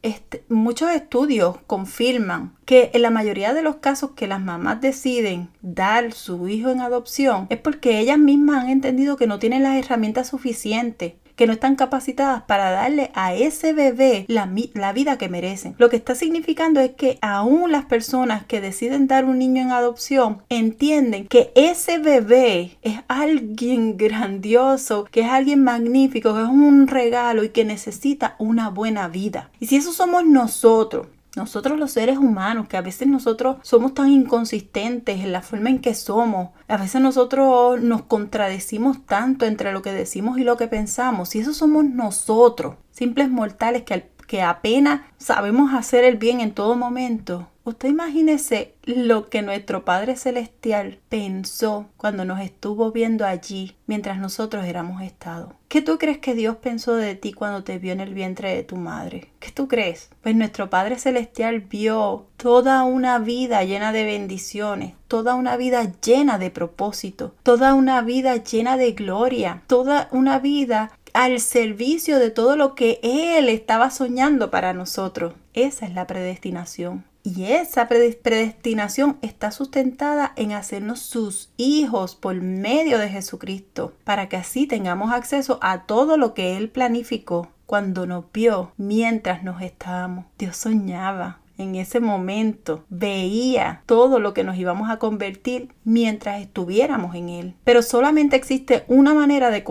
muchos 0.48 0.90
estudios 0.90 1.58
confirman 1.68 2.56
que 2.64 2.90
en 2.94 3.02
la 3.02 3.10
mayoría 3.10 3.54
de 3.54 3.62
los 3.62 3.76
casos 3.76 4.10
que 4.16 4.26
las 4.26 4.40
mamás 4.40 4.80
deciden 4.80 5.50
dar 5.62 6.12
su 6.12 6.48
hijo 6.48 6.70
en 6.70 6.80
adopción 6.80 7.46
es 7.48 7.58
porque 7.58 8.00
ellas 8.00 8.18
mismas 8.18 8.64
han 8.64 8.70
entendido 8.70 9.16
que 9.16 9.28
no 9.28 9.38
tienen 9.38 9.62
las 9.62 9.76
herramientas 9.76 10.26
suficientes 10.26 11.12
que 11.38 11.46
no 11.46 11.52
están 11.52 11.76
capacitadas 11.76 12.42
para 12.42 12.72
darle 12.72 13.12
a 13.14 13.32
ese 13.32 13.72
bebé 13.72 14.24
la, 14.26 14.50
la, 14.74 14.92
vida 14.92 15.18
que 15.18 15.28
merecen. 15.28 15.76
Lo 15.78 15.88
que 15.88 15.94
está 15.94 16.16
significando 16.16 16.80
es 16.80 16.90
que 16.90 17.16
aún 17.22 17.70
las 17.70 17.84
personas 17.84 18.44
que 18.44 18.60
deciden 18.60 19.06
dar 19.06 19.24
un 19.24 19.38
niño 19.38 19.62
en 19.62 19.70
adopción 19.70 20.42
entienden 20.48 21.28
que 21.28 21.52
ese 21.54 21.98
bebé 21.98 22.76
es 22.82 22.98
alguien 23.06 23.96
grandioso, 23.96 25.04
que 25.04 25.20
es 25.20 25.28
alguien 25.28 25.62
magnífico, 25.62 26.34
que 26.34 26.42
es 26.42 26.48
un 26.48 26.88
regalo 26.88 27.44
y 27.44 27.50
que 27.50 27.64
necesita 27.64 28.34
una 28.40 28.68
buena 28.68 29.06
vida. 29.06 29.48
Y 29.60 29.66
si 29.66 29.76
eso 29.76 29.92
somos 29.92 30.26
nosotros, 30.26 31.06
nosotros 31.36 31.78
los 31.78 31.92
seres 31.92 32.18
humanos, 32.18 32.68
que 32.68 32.76
a 32.76 32.82
veces 32.82 33.08
nosotros 33.08 33.56
somos 33.62 33.94
tan 33.94 34.10
inconsistentes 34.10 35.20
en 35.20 35.32
la 35.32 35.42
forma 35.42 35.70
en 35.70 35.80
que 35.80 35.94
somos, 35.94 36.50
a 36.66 36.76
veces 36.76 37.00
nosotros 37.00 37.80
nos 37.80 38.02
contradecimos 38.02 39.04
tanto 39.06 39.46
entre 39.46 39.72
lo 39.72 39.82
que 39.82 39.92
decimos 39.92 40.38
y 40.38 40.44
lo 40.44 40.56
que 40.56 40.68
pensamos, 40.68 41.34
y 41.34 41.40
eso 41.40 41.52
somos 41.52 41.84
nosotros, 41.84 42.76
simples 42.90 43.30
mortales 43.30 43.82
que, 43.82 44.10
que 44.28 44.42
apenas 44.42 45.00
sabemos 45.16 45.74
hacer 45.74 46.04
el 46.04 46.18
bien 46.18 46.40
en 46.40 46.52
todo 46.52 46.76
momento, 46.76 47.48
Usted 47.68 47.90
imagínese 47.90 48.72
lo 48.86 49.28
que 49.28 49.42
nuestro 49.42 49.84
Padre 49.84 50.16
Celestial 50.16 51.00
pensó 51.10 51.84
cuando 51.98 52.24
nos 52.24 52.40
estuvo 52.40 52.92
viendo 52.92 53.26
allí 53.26 53.76
mientras 53.86 54.18
nosotros 54.18 54.64
éramos 54.64 55.02
estados. 55.02 55.52
¿Qué 55.68 55.82
tú 55.82 55.98
crees 55.98 56.16
que 56.16 56.34
Dios 56.34 56.56
pensó 56.56 56.94
de 56.94 57.14
ti 57.14 57.34
cuando 57.34 57.64
te 57.64 57.78
vio 57.78 57.92
en 57.92 58.00
el 58.00 58.14
vientre 58.14 58.54
de 58.54 58.62
tu 58.62 58.76
madre? 58.76 59.28
¿Qué 59.38 59.50
tú 59.52 59.68
crees? 59.68 60.08
Pues 60.22 60.34
nuestro 60.34 60.70
Padre 60.70 60.98
Celestial 60.98 61.60
vio 61.60 62.24
toda 62.38 62.84
una 62.84 63.18
vida 63.18 63.62
llena 63.64 63.92
de 63.92 64.04
bendiciones, 64.04 64.94
toda 65.08 65.34
una 65.34 65.58
vida 65.58 65.92
llena 66.02 66.38
de 66.38 66.50
propósito, 66.50 67.34
toda 67.42 67.74
una 67.74 68.00
vida 68.00 68.36
llena 68.36 68.78
de 68.78 68.92
gloria, 68.92 69.62
toda 69.66 70.08
una 70.10 70.38
vida 70.38 70.90
al 71.14 71.40
servicio 71.40 72.18
de 72.18 72.30
todo 72.30 72.56
lo 72.56 72.74
que 72.74 73.00
Él 73.02 73.48
estaba 73.48 73.90
soñando 73.90 74.50
para 74.50 74.72
nosotros. 74.72 75.34
Esa 75.54 75.86
es 75.86 75.94
la 75.94 76.06
predestinación. 76.06 77.04
Y 77.24 77.44
esa 77.44 77.88
predestinación 77.88 79.18
está 79.20 79.50
sustentada 79.50 80.32
en 80.36 80.52
hacernos 80.52 81.00
sus 81.00 81.50
hijos 81.56 82.14
por 82.14 82.36
medio 82.36 82.98
de 82.98 83.08
Jesucristo, 83.08 83.92
para 84.04 84.28
que 84.28 84.36
así 84.36 84.66
tengamos 84.66 85.12
acceso 85.12 85.58
a 85.60 85.82
todo 85.84 86.16
lo 86.16 86.32
que 86.32 86.56
Él 86.56 86.70
planificó 86.70 87.50
cuando 87.66 88.06
nos 88.06 88.24
vio 88.32 88.72
mientras 88.78 89.42
nos 89.42 89.60
estábamos. 89.60 90.24
Dios 90.38 90.56
soñaba 90.56 91.40
en 91.58 91.74
ese 91.74 92.00
momento, 92.00 92.84
veía 92.88 93.82
todo 93.84 94.20
lo 94.20 94.32
que 94.32 94.44
nos 94.44 94.56
íbamos 94.56 94.90
a 94.90 94.98
convertir 94.98 95.68
mientras 95.84 96.40
estuviéramos 96.40 97.14
en 97.14 97.28
Él. 97.28 97.54
Pero 97.64 97.82
solamente 97.82 98.36
existe 98.36 98.84
una 98.88 99.12
manera 99.12 99.50
de, 99.50 99.64